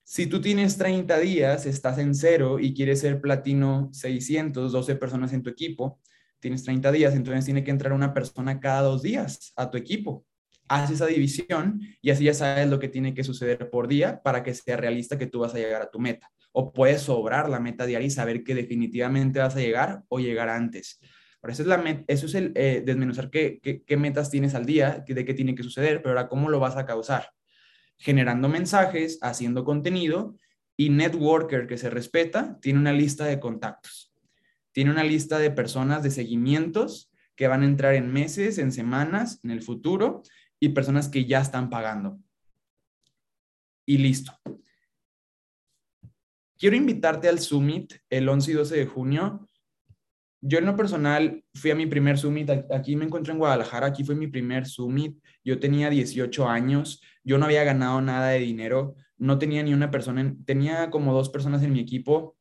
Si 0.04 0.26
tú 0.26 0.40
tienes 0.40 0.76
30 0.76 1.18
días, 1.18 1.64
estás 1.64 1.98
en 1.98 2.14
cero 2.14 2.58
y 2.60 2.74
quieres 2.74 3.00
ser 3.00 3.22
platino 3.22 3.88
600, 3.92 4.70
12 4.70 4.96
personas 4.96 5.32
en 5.32 5.42
tu 5.42 5.48
equipo, 5.48 5.98
tienes 6.44 6.62
30 6.62 6.92
días, 6.92 7.14
entonces 7.14 7.44
tiene 7.44 7.64
que 7.64 7.72
entrar 7.72 7.92
una 7.92 8.14
persona 8.14 8.60
cada 8.60 8.82
dos 8.82 9.02
días 9.02 9.52
a 9.56 9.70
tu 9.70 9.76
equipo 9.76 10.24
haz 10.68 10.90
esa 10.90 11.06
división 11.06 11.80
y 12.00 12.10
así 12.10 12.24
ya 12.24 12.34
sabes 12.34 12.68
lo 12.68 12.78
que 12.78 12.88
tiene 12.88 13.14
que 13.14 13.24
suceder 13.24 13.70
por 13.70 13.88
día 13.88 14.22
para 14.22 14.42
que 14.42 14.54
sea 14.54 14.76
realista 14.76 15.18
que 15.18 15.26
tú 15.26 15.40
vas 15.40 15.54
a 15.54 15.58
llegar 15.58 15.82
a 15.82 15.90
tu 15.90 15.98
meta. 15.98 16.30
O 16.52 16.72
puedes 16.72 17.02
sobrar 17.02 17.48
la 17.48 17.60
meta 17.60 17.86
diaria 17.86 18.06
y 18.06 18.10
saber 18.10 18.44
que 18.44 18.54
definitivamente 18.54 19.40
vas 19.40 19.56
a 19.56 19.60
llegar 19.60 20.02
o 20.08 20.20
llegar 20.20 20.48
antes. 20.48 21.00
Por 21.40 21.50
eso 21.50 21.62
es, 21.62 22.34
el 22.34 22.52
eh, 22.54 22.82
desmenuzar 22.84 23.28
qué, 23.28 23.60
qué, 23.60 23.96
metas 23.96 24.30
tienes 24.30 24.54
al 24.54 24.64
día, 24.64 25.04
de 25.06 25.24
qué 25.24 25.34
tiene 25.34 25.54
que 25.54 25.62
suceder, 25.62 26.00
pero 26.00 26.10
ahora 26.10 26.28
cómo 26.28 26.48
lo 26.48 26.58
vas 26.58 26.76
a 26.76 26.86
causar. 26.86 27.30
Generando 27.98 28.48
mensajes, 28.48 29.18
haciendo 29.20 29.64
contenido 29.64 30.38
y 30.76 30.88
Networker 30.88 31.66
que 31.66 31.76
se 31.76 31.90
respeta 31.90 32.58
tiene 32.60 32.78
una 32.78 32.92
lista 32.92 33.26
de 33.26 33.40
contactos. 33.40 34.03
Tiene 34.74 34.90
una 34.90 35.04
lista 35.04 35.38
de 35.38 35.52
personas 35.52 36.02
de 36.02 36.10
seguimientos 36.10 37.12
que 37.36 37.46
van 37.46 37.62
a 37.62 37.66
entrar 37.66 37.94
en 37.94 38.12
meses, 38.12 38.58
en 38.58 38.72
semanas, 38.72 39.38
en 39.44 39.52
el 39.52 39.62
futuro 39.62 40.22
y 40.58 40.70
personas 40.70 41.08
que 41.08 41.26
ya 41.26 41.40
están 41.40 41.70
pagando. 41.70 42.18
Y 43.86 43.98
listo. 43.98 44.32
Quiero 46.58 46.74
invitarte 46.74 47.28
al 47.28 47.38
Summit 47.38 47.94
el 48.10 48.28
11 48.28 48.50
y 48.50 48.54
12 48.54 48.76
de 48.76 48.86
junio. 48.86 49.48
Yo 50.40 50.58
en 50.58 50.66
lo 50.66 50.74
personal 50.74 51.44
fui 51.54 51.70
a 51.70 51.76
mi 51.76 51.86
primer 51.86 52.18
Summit, 52.18 52.50
aquí 52.72 52.96
me 52.96 53.04
encuentro 53.04 53.32
en 53.32 53.38
Guadalajara, 53.38 53.86
aquí 53.86 54.02
fue 54.02 54.16
mi 54.16 54.26
primer 54.26 54.66
Summit, 54.66 55.16
yo 55.44 55.60
tenía 55.60 55.88
18 55.88 56.48
años, 56.48 57.00
yo 57.22 57.38
no 57.38 57.44
había 57.44 57.62
ganado 57.62 58.00
nada 58.00 58.30
de 58.30 58.40
dinero, 58.40 58.96
no 59.18 59.38
tenía 59.38 59.62
ni 59.62 59.72
una 59.72 59.92
persona, 59.92 60.34
tenía 60.44 60.90
como 60.90 61.14
dos 61.14 61.30
personas 61.30 61.62
en 61.62 61.72
mi 61.72 61.80
equipo 61.80 62.36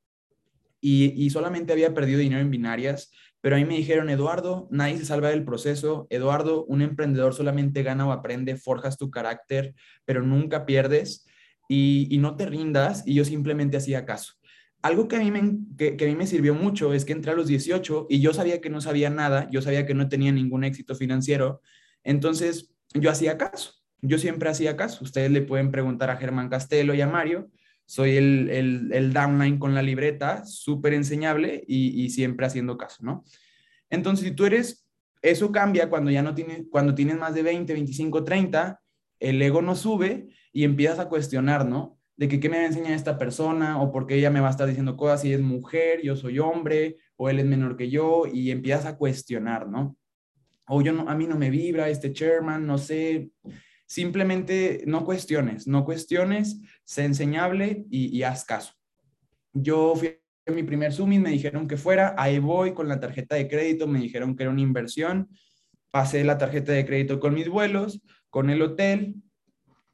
y, 0.86 1.30
solamente 1.30 1.72
había 1.72 1.94
perdido 1.94 2.20
dinero 2.20 2.42
en 2.42 2.52
binarias 2.52 3.12
pero 3.44 3.58
a 3.58 3.60
mí 3.60 3.66
me 3.66 3.76
dijeron, 3.76 4.10
Eduardo, 4.10 4.70
nadie 4.72 4.98
se 4.98 5.04
salva 5.04 5.28
del 5.28 5.44
proceso. 5.44 6.08
Eduardo, 6.10 6.64
un 6.64 6.82
emprendedor 6.82 7.34
solamente 7.34 7.84
gana 7.84 8.08
o 8.08 8.14
aprende, 8.14 8.56
forjas 8.56 8.98
tu 8.98 9.12
carácter, 9.12 9.76
pero 10.06 10.22
nunca 10.22 10.66
pierdes 10.66 11.28
y, 11.68 12.18
no 12.22 12.38
te 12.38 12.46
rindas. 12.46 13.04
Y 13.06 13.16
yo 13.16 13.26
simplemente 13.26 13.76
hacía 13.76 14.06
caso. 14.06 14.36
Algo 14.82 15.10
que 15.10 15.18
a, 15.18 15.20
mí 15.20 15.30
me, 15.30 15.60
que 15.76 16.06
a 16.06 16.08
mí 16.08 16.16
me 16.16 16.26
sirvió 16.26 16.56
mucho 16.56 16.94
es 16.94 17.04
que 17.04 17.12
entré 17.12 17.34
a 17.34 17.36
los 17.36 17.48
18 17.48 18.08
y 18.10 18.22
yo 18.22 18.34
sabía 18.34 18.62
que 18.62 18.70
no 18.70 18.80
sabía 18.80 19.10
nada, 19.10 19.50
yo 19.52 19.62
sabía 19.62 19.86
que 19.86 19.94
no 19.94 20.08
tenía 20.08 20.32
ningún 20.32 20.64
éxito 20.64 20.96
financiero, 20.96 21.62
entonces 22.06 22.74
yo 22.94 23.12
hacía 23.12 23.38
caso, 23.38 23.74
yo 24.02 24.20
siempre 24.20 24.50
hacía 24.50 24.78
caso. 24.78 25.04
Ustedes 25.04 25.32
le 25.32 25.42
pueden 25.42 25.70
preguntar 25.70 26.10
a 26.10 26.16
Germán 26.16 26.48
Castelo 26.48 26.94
y 26.94 27.02
a 27.02 27.08
Mario, 27.08 27.50
soy 27.86 28.18
el, 28.18 28.50
el, 28.50 28.94
el 28.94 29.14
downline 29.14 29.60
con 29.60 29.74
la 29.76 29.82
libreta, 29.82 30.46
súper 30.46 30.94
enseñable 30.94 31.64
y, 31.68 32.04
y, 32.04 32.10
siempre 32.10 32.46
haciendo 32.46 32.78
caso, 32.78 33.04
¿no? 33.04 33.24
Entonces, 33.90 34.28
si 34.28 34.32
tú 34.34 34.46
eres, 34.46 34.88
eso 35.22 35.52
cambia 35.52 35.90
cuando 35.90 36.10
ya 36.12 36.24
no 36.24 36.34
tienes, 36.34 36.64
cuando 36.72 36.96
tienes 36.96 37.18
más 37.18 37.34
de 37.34 37.44
20, 37.44 37.74
25, 37.74 38.24
30, 38.24 38.82
el 39.20 39.42
ego 39.42 39.62
no 39.62 39.76
sube 39.76 40.30
y 40.52 40.64
empiezas 40.64 41.00
a 41.00 41.10
cuestionar, 41.10 41.66
¿no? 41.66 42.00
De 42.16 42.28
que 42.28 42.40
qué 42.40 42.50
me 42.50 42.58
va 42.58 42.64
a 42.64 42.68
enseñar 42.68 42.94
esta 42.94 43.18
persona 43.18 43.82
o 43.82 43.92
por 43.92 44.08
qué 44.08 44.16
ella 44.16 44.30
me 44.30 44.40
va 44.40 44.48
a 44.48 44.52
estar 44.52 44.68
diciendo 44.68 44.98
cosas 44.98 45.22
si 45.22 45.34
es 45.34 45.42
mujer, 45.42 46.02
yo 46.04 46.16
soy 46.16 46.40
hombre 46.40 46.98
o 47.16 47.30
él 47.30 47.40
es 47.40 47.46
menor 47.46 47.78
que 47.78 47.90
yo 47.90 48.24
y 48.32 48.52
empiezas 48.52 48.86
a 48.86 48.98
cuestionar, 48.98 49.68
¿no? 49.68 49.98
O 50.68 50.82
yo 50.82 50.94
no, 50.94 51.10
a 51.10 51.16
mí 51.16 51.28
no 51.28 51.38
me 51.38 51.50
vibra 51.50 51.90
este 51.90 52.14
chairman, 52.14 52.66
no 52.66 52.78
sé, 52.78 53.32
Simplemente 53.94 54.84
no 54.88 55.06
cuestiones, 55.06 55.68
no 55.68 55.86
cuestiones, 55.86 56.60
sé 56.86 57.06
enseñable 57.06 57.86
y, 57.90 58.22
haz 58.24 58.46
caso. 58.46 58.74
Yo 59.54 59.96
fui 59.96 60.20
a 60.46 60.52
mi 60.52 60.64
primer 60.64 60.92
Summit, 60.92 61.22
me 61.22 61.30
dijeron 61.30 61.68
que 61.68 61.78
fuera, 61.78 62.16
ahí 62.18 62.40
voy 62.40 62.74
con 62.74 62.88
la 62.88 63.00
tarjeta 63.00 63.36
de 63.36 63.48
crédito, 63.48 63.88
me 63.88 64.00
dijeron 64.00 64.36
que 64.36 64.44
era 64.44 64.52
una 64.52 64.62
inversión, 64.62 65.30
pasé 65.92 66.24
la 66.24 66.38
tarjeta 66.38 66.72
de 66.72 66.86
crédito 66.86 67.20
con 67.20 67.34
mis 67.34 67.48
vuelos, 67.48 68.02
con 68.30 68.50
el 68.50 68.62
hotel, 68.62 69.16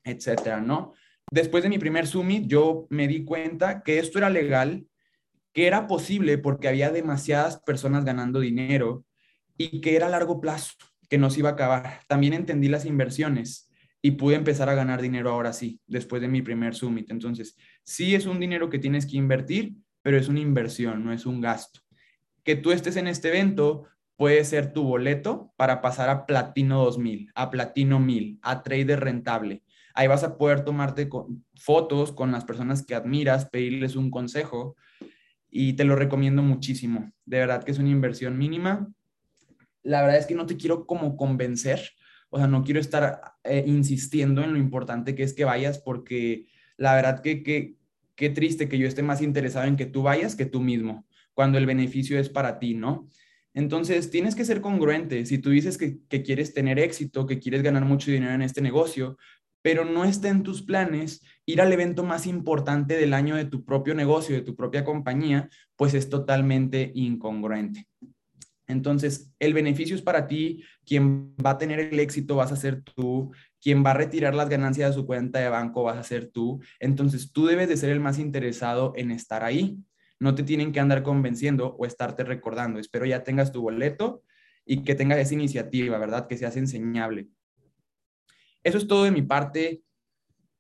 etcétera, 0.04 0.62
¿no? 0.62 0.94
Después 1.32 1.62
de 1.62 1.70
mi 1.70 1.78
primer 1.78 2.08
Summit, 2.08 2.48
yo 2.48 2.88
me 2.90 3.08
di 3.08 3.24
cuenta 3.24 3.84
que 3.84 4.00
esto 4.00 4.18
era 4.18 4.30
legal, 4.30 4.88
que 5.54 5.68
era 5.68 5.88
posible 5.88 6.38
porque 6.38 6.68
había 6.68 6.90
demasiadas 6.90 7.62
personas 7.62 8.06
ganando 8.06 8.40
dinero 8.40 9.06
y 9.58 9.82
que 9.82 9.96
era 9.96 10.08
a 10.08 10.10
largo 10.10 10.42
plazo, 10.42 10.74
que 11.10 11.18
no 11.18 11.30
se 11.30 11.40
iba 11.40 11.50
a 11.50 11.54
acabar. 11.54 12.00
También 12.08 12.34
entendí 12.34 12.68
las 12.68 12.86
inversiones 12.86 13.69
y 14.02 14.12
pude 14.12 14.36
empezar 14.36 14.70
a 14.70 14.76
ganar 14.76 15.02
dinero 15.02 15.32
ahora 15.32 15.54
sí, 15.54 15.80
después 15.88 16.22
de 16.22 16.28
mi 16.28 16.42
primer 16.42 16.76
summit. 16.76 17.10
Entonces, 17.12 17.58
sí 17.84 18.16
es 18.16 18.26
un 18.26 18.40
dinero 18.40 18.70
que 18.70 18.80
tienes 18.80 19.06
que 19.06 19.18
invertir, 19.18 19.74
pero 20.02 20.18
es 20.18 20.30
una 20.30 20.40
inversión, 20.40 21.04
no 21.04 21.12
es 21.12 21.26
un 21.26 21.42
gasto. 21.42 21.82
Que 22.44 22.56
tú 22.56 22.72
estés 22.72 22.96
en 22.96 23.08
este 23.08 23.30
evento 23.30 23.86
puede 24.16 24.44
ser 24.44 24.74
tu 24.74 24.84
boleto 24.84 25.54
para 25.56 25.82
pasar 25.82 26.10
a 26.10 26.26
Platino 26.26 26.84
2000, 26.84 27.32
a 27.36 27.50
Platino 27.50 28.00
1000, 28.00 28.40
a 28.42 28.64
Trader 28.64 29.00
Rentable. 29.00 29.64
Ahí 29.94 30.08
vas 30.08 30.24
a 30.24 30.38
poder 30.38 30.64
tomarte 30.64 31.10
fotos 31.56 32.12
con 32.12 32.32
las 32.32 32.46
personas 32.46 32.86
que 32.86 32.96
admiras, 32.96 33.50
pedirles 33.50 33.96
un 33.96 34.12
consejo 34.12 34.76
y 35.50 35.74
te 35.74 35.84
lo 35.84 35.96
recomiendo 35.96 36.42
muchísimo. 36.42 37.12
De 37.26 37.40
verdad 37.40 37.64
que 37.64 37.72
es 37.72 37.80
una 37.80 37.90
inversión 37.90 38.38
mínima. 38.38 38.88
La 39.84 40.02
verdad 40.02 40.18
es 40.18 40.26
que 40.26 40.36
no 40.36 40.46
te 40.46 40.58
quiero 40.58 40.86
como 40.86 41.16
convencer, 41.18 41.92
o 42.30 42.38
sea, 42.38 42.48
no 42.48 42.64
quiero 42.64 42.80
estar 42.80 43.22
eh, 43.44 43.64
insistiendo 43.66 44.44
en 44.44 44.54
lo 44.54 44.60
importante 44.60 45.16
que 45.16 45.24
es 45.24 45.34
que 45.34 45.46
vayas 45.46 45.80
porque 45.80 46.48
la 46.78 46.96
verdad 46.96 47.22
que, 47.22 47.76
qué 48.16 48.30
triste 48.30 48.70
que 48.70 48.78
yo 48.78 48.88
esté 48.88 49.04
más 49.04 49.22
interesado 49.22 49.66
en 49.66 49.76
que 49.76 49.86
tú 49.86 50.04
vayas 50.04 50.36
que 50.36 50.46
tú 50.46 50.62
mismo, 50.62 51.06
cuando 51.34 51.58
el 51.58 51.66
beneficio 51.66 52.20
es 52.20 52.30
para 52.30 52.60
ti, 52.60 52.74
¿no? 52.74 53.08
Entonces, 53.54 54.12
tienes 54.12 54.36
que 54.36 54.46
ser 54.46 54.62
congruente. 54.62 55.26
Si 55.26 55.40
tú 55.40 55.50
dices 55.50 55.78
que, 55.78 55.98
que 56.08 56.22
quieres 56.22 56.54
tener 56.54 56.80
éxito, 56.80 57.26
que 57.26 57.40
quieres 57.40 57.64
ganar 57.64 57.84
mucho 57.84 58.12
dinero 58.12 58.34
en 58.34 58.44
este 58.44 58.62
negocio, 58.62 59.18
pero 59.62 59.86
no 59.86 60.06
está 60.06 60.30
en 60.30 60.44
tus 60.44 60.62
planes 60.62 61.22
ir 61.46 61.62
al 61.62 61.74
evento 61.74 62.04
más 62.04 62.28
importante 62.28 62.96
del 62.96 63.14
año 63.14 63.36
de 63.36 63.46
tu 63.46 63.66
propio 63.66 63.96
negocio, 63.96 64.36
de 64.36 64.42
tu 64.42 64.56
propia 64.56 64.86
compañía, 64.86 65.50
pues 65.76 65.94
es 65.94 66.10
totalmente 66.10 66.92
incongruente. 66.94 67.88
Entonces, 68.70 69.34
el 69.40 69.56
beneficio 69.56 69.96
es 69.96 70.04
para 70.04 70.28
ti, 70.28 70.64
quien 70.86 71.36
va 71.44 71.52
a 71.52 71.58
tener 71.58 71.80
el 71.80 72.00
éxito 72.00 72.36
vas 72.36 72.52
a 72.52 72.56
ser 72.56 72.84
tú, 72.84 73.32
quien 73.60 73.84
va 73.84 73.92
a 73.92 73.96
retirar 73.96 74.36
las 74.36 74.48
ganancias 74.48 74.92
de 74.92 74.94
su 74.94 75.08
cuenta 75.08 75.40
de 75.40 75.50
banco 75.50 75.82
vas 75.84 75.98
a 75.98 76.04
ser 76.04 76.30
tú. 76.30 76.62
Entonces, 76.80 77.34
tú 77.34 77.48
debes 77.48 77.68
de 77.68 77.78
ser 77.78 77.90
el 77.90 78.00
más 78.00 78.20
interesado 78.20 78.94
en 78.96 79.10
estar 79.10 79.44
ahí. 79.44 79.80
No 80.20 80.36
te 80.36 80.44
tienen 80.44 80.72
que 80.72 80.80
andar 80.80 81.02
convenciendo 81.02 81.76
o 81.80 81.86
estarte 81.88 82.24
recordando. 82.24 82.80
Espero 82.80 83.08
ya 83.08 83.24
tengas 83.24 83.52
tu 83.52 83.62
boleto 83.62 84.24
y 84.66 84.84
que 84.84 84.94
tengas 84.94 85.18
esa 85.18 85.34
iniciativa, 85.34 85.98
¿verdad? 85.98 86.28
Que 86.28 86.38
seas 86.38 86.56
enseñable. 86.56 87.28
Eso 88.64 88.78
es 88.78 88.88
todo 88.88 89.04
de 89.04 89.12
mi 89.12 89.24
parte. 89.24 89.82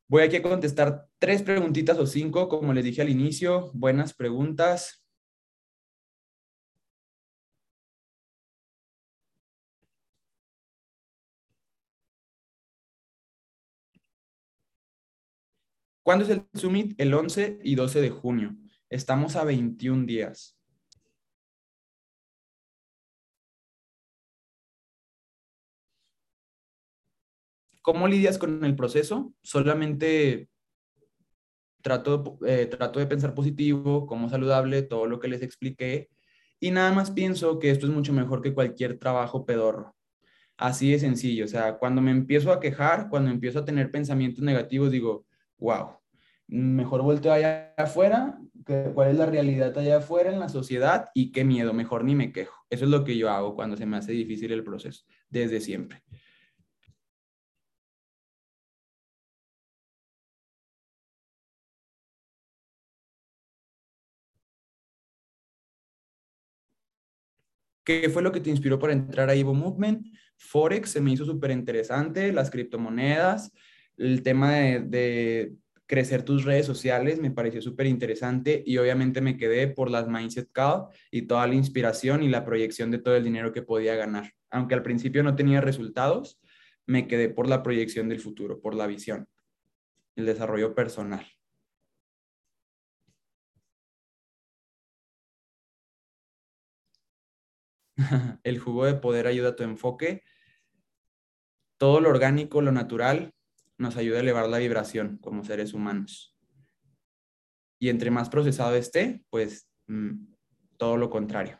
Voy 0.07 0.23
aquí 0.23 0.37
a 0.37 0.41
contestar 0.41 1.05
tres 1.19 1.43
preguntitas 1.43 1.99
o 1.99 2.07
cinco, 2.07 2.49
como 2.49 2.73
les 2.73 2.85
dije 2.85 3.03
al 3.03 3.09
inicio. 3.09 3.69
Buenas 3.75 4.15
preguntas. 4.15 4.98
¿Cuándo 16.09 16.25
es 16.25 16.31
el 16.31 16.43
Summit? 16.55 16.99
El 16.99 17.13
11 17.13 17.59
y 17.63 17.75
12 17.75 18.01
de 18.01 18.09
junio. 18.09 18.55
Estamos 18.89 19.35
a 19.35 19.43
21 19.43 20.07
días. 20.07 20.57
¿Cómo 27.83 28.07
lidias 28.07 28.39
con 28.39 28.65
el 28.65 28.75
proceso? 28.75 29.35
Solamente 29.43 30.49
trato, 31.83 32.39
eh, 32.43 32.65
trato 32.65 32.97
de 32.97 33.05
pensar 33.05 33.35
positivo, 33.35 34.07
como 34.07 34.29
saludable, 34.29 34.81
todo 34.81 35.05
lo 35.05 35.19
que 35.19 35.27
les 35.27 35.43
expliqué. 35.43 36.09
Y 36.59 36.71
nada 36.71 36.91
más 36.91 37.11
pienso 37.11 37.59
que 37.59 37.69
esto 37.69 37.85
es 37.85 37.91
mucho 37.91 38.13
mejor 38.13 38.41
que 38.41 38.55
cualquier 38.55 38.97
trabajo 38.97 39.45
pedorro. 39.45 39.95
Así 40.57 40.91
de 40.91 40.97
sencillo. 40.97 41.45
O 41.45 41.47
sea, 41.47 41.77
cuando 41.77 42.01
me 42.01 42.09
empiezo 42.09 42.51
a 42.51 42.59
quejar, 42.59 43.09
cuando 43.11 43.29
empiezo 43.29 43.59
a 43.59 43.65
tener 43.65 43.91
pensamientos 43.91 44.43
negativos, 44.43 44.89
digo, 44.89 45.27
wow, 45.59 45.98
mejor 46.49 47.03
volteo 47.03 47.31
allá 47.31 47.73
afuera, 47.77 48.39
cuál 48.93 49.11
es 49.11 49.17
la 49.17 49.25
realidad 49.25 49.77
allá 49.77 49.97
afuera 49.97 50.31
en 50.31 50.39
la 50.39 50.49
sociedad 50.49 51.09
y 51.13 51.31
qué 51.31 51.43
miedo, 51.43 51.73
mejor 51.73 52.03
ni 52.03 52.15
me 52.15 52.31
quejo. 52.31 52.65
Eso 52.69 52.85
es 52.85 52.91
lo 52.91 53.03
que 53.03 53.17
yo 53.17 53.29
hago 53.29 53.55
cuando 53.55 53.77
se 53.77 53.85
me 53.85 53.97
hace 53.97 54.11
difícil 54.11 54.51
el 54.51 54.63
proceso, 54.63 55.05
desde 55.29 55.61
siempre. 55.61 56.03
¿Qué 67.83 68.09
fue 68.09 68.21
lo 68.21 68.31
que 68.31 68.39
te 68.39 68.51
inspiró 68.51 68.77
para 68.77 68.93
entrar 68.93 69.29
a 69.29 69.33
Evo 69.33 69.53
Movement? 69.53 70.05
Forex 70.37 70.91
se 70.91 71.01
me 71.01 71.11
hizo 71.11 71.25
súper 71.25 71.51
interesante, 71.51 72.31
las 72.31 72.51
criptomonedas, 72.51 73.51
el 73.97 74.21
tema 74.21 74.53
de 74.53 75.55
crecer 75.89 76.21
tus 76.21 76.45
redes 76.45 76.67
sociales, 76.67 77.19
me 77.19 77.31
pareció 77.31 77.63
súper 77.63 77.87
interesante 77.87 78.61
y 78.63 78.77
obviamente 78.77 79.21
me 79.21 79.37
quedé 79.37 79.67
por 79.67 79.89
las 79.89 80.07
Mindset 80.07 80.51
Call 80.51 80.85
y 81.09 81.23
toda 81.23 81.47
la 81.47 81.55
inspiración 81.55 82.21
y 82.21 82.27
la 82.27 82.45
proyección 82.45 82.91
de 82.91 82.99
todo 82.99 83.15
el 83.15 83.23
dinero 83.23 83.51
que 83.51 83.63
podía 83.63 83.95
ganar. 83.95 84.35
Aunque 84.51 84.75
al 84.75 84.83
principio 84.83 85.23
no 85.23 85.35
tenía 85.35 85.61
resultados, 85.61 86.39
me 86.85 87.07
quedé 87.07 87.27
por 87.29 87.49
la 87.49 87.63
proyección 87.63 88.07
del 88.07 88.19
futuro, 88.19 88.61
por 88.61 88.75
la 88.75 88.85
visión, 88.85 89.27
el 90.15 90.27
desarrollo 90.27 90.75
personal. 90.75 91.25
el 98.43 98.59
jugo 98.59 98.85
de 98.85 98.93
poder 98.93 99.25
ayuda 99.25 99.49
a 99.49 99.55
tu 99.55 99.63
enfoque. 99.63 100.21
Todo 101.77 101.99
lo 101.99 102.09
orgánico, 102.09 102.61
lo 102.61 102.71
natural, 102.71 103.33
nos 103.79 103.95
ayuda 103.97 104.17
a 104.17 104.21
elevar 104.21 104.47
la 104.49 104.59
vibración 104.59 105.17
como 105.17 105.43
seres 105.43 105.73
humanos. 105.73 106.35
Y 107.79 107.89
entre 107.89 108.11
más 108.11 108.29
procesado 108.29 108.75
esté, 108.75 109.23
pues 109.29 109.67
mm, 109.87 110.11
todo 110.77 110.97
lo 110.97 111.09
contrario. 111.09 111.59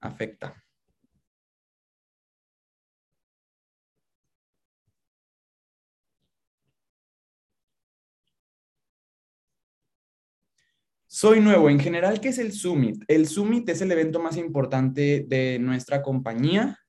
Afecta. 0.00 0.62
Soy 11.06 11.40
nuevo. 11.40 11.70
En 11.70 11.78
general, 11.78 12.20
¿qué 12.20 12.30
es 12.30 12.38
el 12.38 12.52
Summit? 12.52 13.04
El 13.06 13.28
Summit 13.28 13.68
es 13.68 13.80
el 13.80 13.92
evento 13.92 14.20
más 14.20 14.36
importante 14.36 15.24
de 15.28 15.58
nuestra 15.60 16.02
compañía 16.02 16.80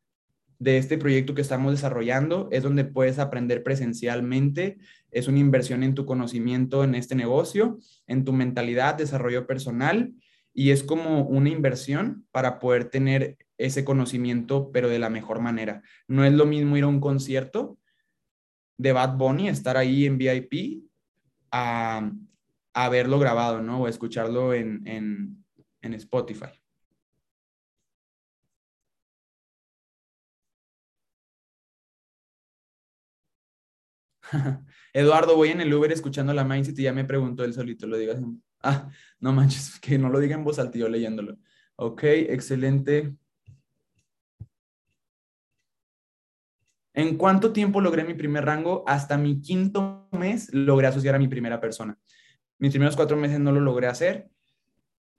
de 0.61 0.77
este 0.77 0.99
proyecto 0.99 1.33
que 1.33 1.41
estamos 1.41 1.71
desarrollando. 1.71 2.47
Es 2.51 2.61
donde 2.61 2.85
puedes 2.85 3.17
aprender 3.17 3.63
presencialmente. 3.63 4.77
Es 5.09 5.27
una 5.27 5.39
inversión 5.39 5.81
en 5.81 5.95
tu 5.95 6.05
conocimiento 6.05 6.83
en 6.83 6.93
este 6.93 7.15
negocio, 7.15 7.79
en 8.05 8.23
tu 8.23 8.31
mentalidad, 8.31 8.95
desarrollo 8.95 9.47
personal 9.47 10.13
y 10.53 10.71
es 10.71 10.83
como 10.83 11.23
una 11.23 11.49
inversión 11.49 12.27
para 12.31 12.59
poder 12.59 12.85
tener 12.85 13.37
ese 13.57 13.85
conocimiento, 13.85 14.71
pero 14.71 14.89
de 14.89 14.99
la 14.99 15.09
mejor 15.09 15.39
manera. 15.39 15.81
No 16.07 16.25
es 16.25 16.33
lo 16.33 16.45
mismo 16.45 16.77
ir 16.77 16.83
a 16.83 16.87
un 16.87 16.99
concierto 16.99 17.77
de 18.77 18.91
Bad 18.91 19.17
Bunny, 19.17 19.47
estar 19.47 19.77
ahí 19.77 20.05
en 20.05 20.17
VIP, 20.17 20.83
a, 21.51 22.11
a 22.73 22.89
verlo 22.89 23.19
grabado, 23.19 23.61
¿no? 23.61 23.81
O 23.81 23.87
escucharlo 23.87 24.53
en, 24.53 24.85
en, 24.87 25.45
en 25.81 25.93
Spotify. 25.93 26.60
Eduardo, 34.93 35.35
voy 35.35 35.49
en 35.49 35.61
el 35.61 35.73
Uber 35.73 35.91
escuchando 35.91 36.33
la 36.33 36.43
mindset 36.43 36.77
y 36.79 36.83
ya 36.83 36.93
me 36.93 37.05
preguntó 37.05 37.43
él 37.43 37.53
solito, 37.53 37.87
lo 37.87 37.97
digas. 37.97 38.19
Ah, 38.61 38.89
no 39.19 39.33
manches, 39.33 39.79
que 39.81 39.97
no 39.97 40.09
lo 40.09 40.19
diga 40.19 40.35
en 40.35 40.43
voz 40.43 40.59
alta, 40.59 40.77
yo 40.77 40.89
leyéndolo. 40.89 41.37
Ok, 41.75 42.03
excelente. 42.03 43.15
¿En 46.93 47.17
cuánto 47.17 47.53
tiempo 47.53 47.79
logré 47.79 48.03
mi 48.03 48.13
primer 48.13 48.45
rango? 48.45 48.83
Hasta 48.85 49.17
mi 49.17 49.41
quinto 49.41 50.09
mes 50.11 50.53
logré 50.53 50.87
asociar 50.87 51.15
a 51.15 51.19
mi 51.19 51.27
primera 51.27 51.61
persona. 51.61 51.97
Mis 52.59 52.71
primeros 52.71 52.95
cuatro 52.95 53.15
meses 53.17 53.39
no 53.39 53.51
lo 53.51 53.61
logré 53.61 53.87
hacer. 53.87 54.29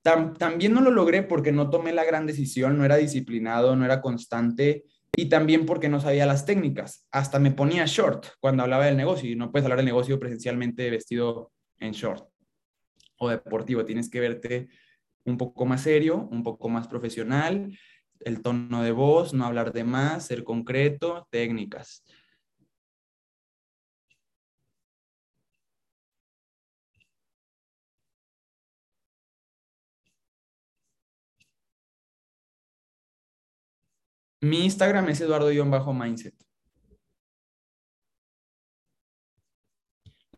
también 0.03 0.75
no 0.75 0.81
lo 0.81 0.91
logré 0.91 1.23
porque 1.23 1.53
no 1.53 1.71
tomé 1.71 1.93
la 1.93 2.05
gran 2.05 2.27
decisión, 2.27 2.77
no 2.77 2.85
era 2.85 2.97
disciplinado, 2.97 3.75
no 3.75 3.85
era 3.85 4.01
constante 4.01 4.85
y 5.17 5.27
también 5.27 5.67
porque 5.67 5.89
no 5.89 6.01
sabía 6.01 6.27
las 6.27 6.47
técnicas. 6.47 7.07
Hasta 7.11 7.39
me 7.39 7.51
ponía 7.51 7.85
short 7.87 8.27
cuando 8.41 8.63
hablaba 8.63 8.87
del 8.87 8.97
negocio 8.97 9.31
y 9.31 9.37
no 9.37 9.51
puedes 9.51 9.65
hablar 9.65 9.79
del 9.79 9.87
negocio 9.87 10.19
presencialmente 10.19 10.89
vestido 10.91 11.53
en 11.79 11.93
short 11.93 12.29
o 13.19 13.29
deportivo. 13.29 13.85
Tienes 13.85 14.09
que 14.09 14.21
verte 14.21 14.69
un 15.25 15.37
poco 15.37 15.67
más 15.67 15.83
serio, 15.83 16.29
un 16.31 16.43
poco 16.43 16.69
más 16.69 16.89
profesional, 16.89 17.77
el 18.21 18.43
tono 18.43 18.83
de 18.83 18.93
voz, 18.93 19.35
no 19.35 19.45
hablar 19.45 19.73
de 19.73 19.85
más, 19.85 20.27
ser 20.27 20.45
concreto, 20.45 21.29
técnicas. 21.31 22.05
Mi 34.43 34.65
Instagram 34.65 35.09
es 35.09 35.21
eduardo-mindset. 35.21 36.35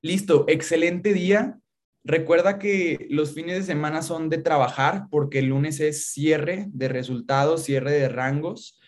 Listo, 0.02 0.44
excelente 0.46 1.14
día. 1.14 1.58
Recuerda 2.04 2.58
que 2.58 3.06
los 3.08 3.32
fines 3.32 3.56
de 3.56 3.62
semana 3.62 4.02
son 4.02 4.28
de 4.28 4.36
trabajar 4.36 5.06
porque 5.10 5.38
el 5.38 5.46
lunes 5.46 5.80
es 5.80 6.08
cierre 6.08 6.66
de 6.68 6.88
resultados, 6.88 7.64
cierre 7.64 7.92
de 7.92 8.10
rangos. 8.10 8.78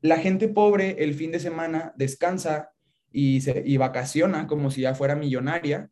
La 0.00 0.18
gente 0.18 0.46
pobre 0.46 1.02
el 1.02 1.14
fin 1.14 1.32
de 1.32 1.40
semana 1.40 1.92
descansa 1.96 2.70
y, 3.10 3.40
y 3.68 3.76
vacaciona 3.78 4.46
como 4.46 4.70
si 4.70 4.82
ya 4.82 4.94
fuera 4.94 5.16
millonaria, 5.16 5.90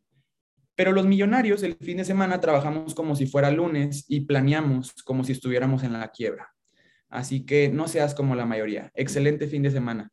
pero 0.75 0.93
los 0.93 1.05
millonarios 1.05 1.61
el 1.63 1.75
fin 1.75 1.97
de 1.97 2.05
semana 2.05 2.39
trabajamos 2.39 2.95
como 2.95 3.17
si 3.17 3.25
fuera 3.25 3.51
lunes 3.51 4.05
y 4.07 4.21
planeamos 4.21 4.93
como 5.03 5.25
si 5.25 5.33
estuviéramos 5.33 5.83
en 5.83 5.91
la 5.91 6.09
quiebra. 6.09 6.53
Así 7.11 7.45
que 7.45 7.69
no 7.69 7.87
seas 7.87 8.15
como 8.15 8.35
la 8.35 8.45
mayoría. 8.47 8.91
Excelente 8.95 9.47
fin 9.47 9.63
de 9.63 9.71
semana. 9.71 10.11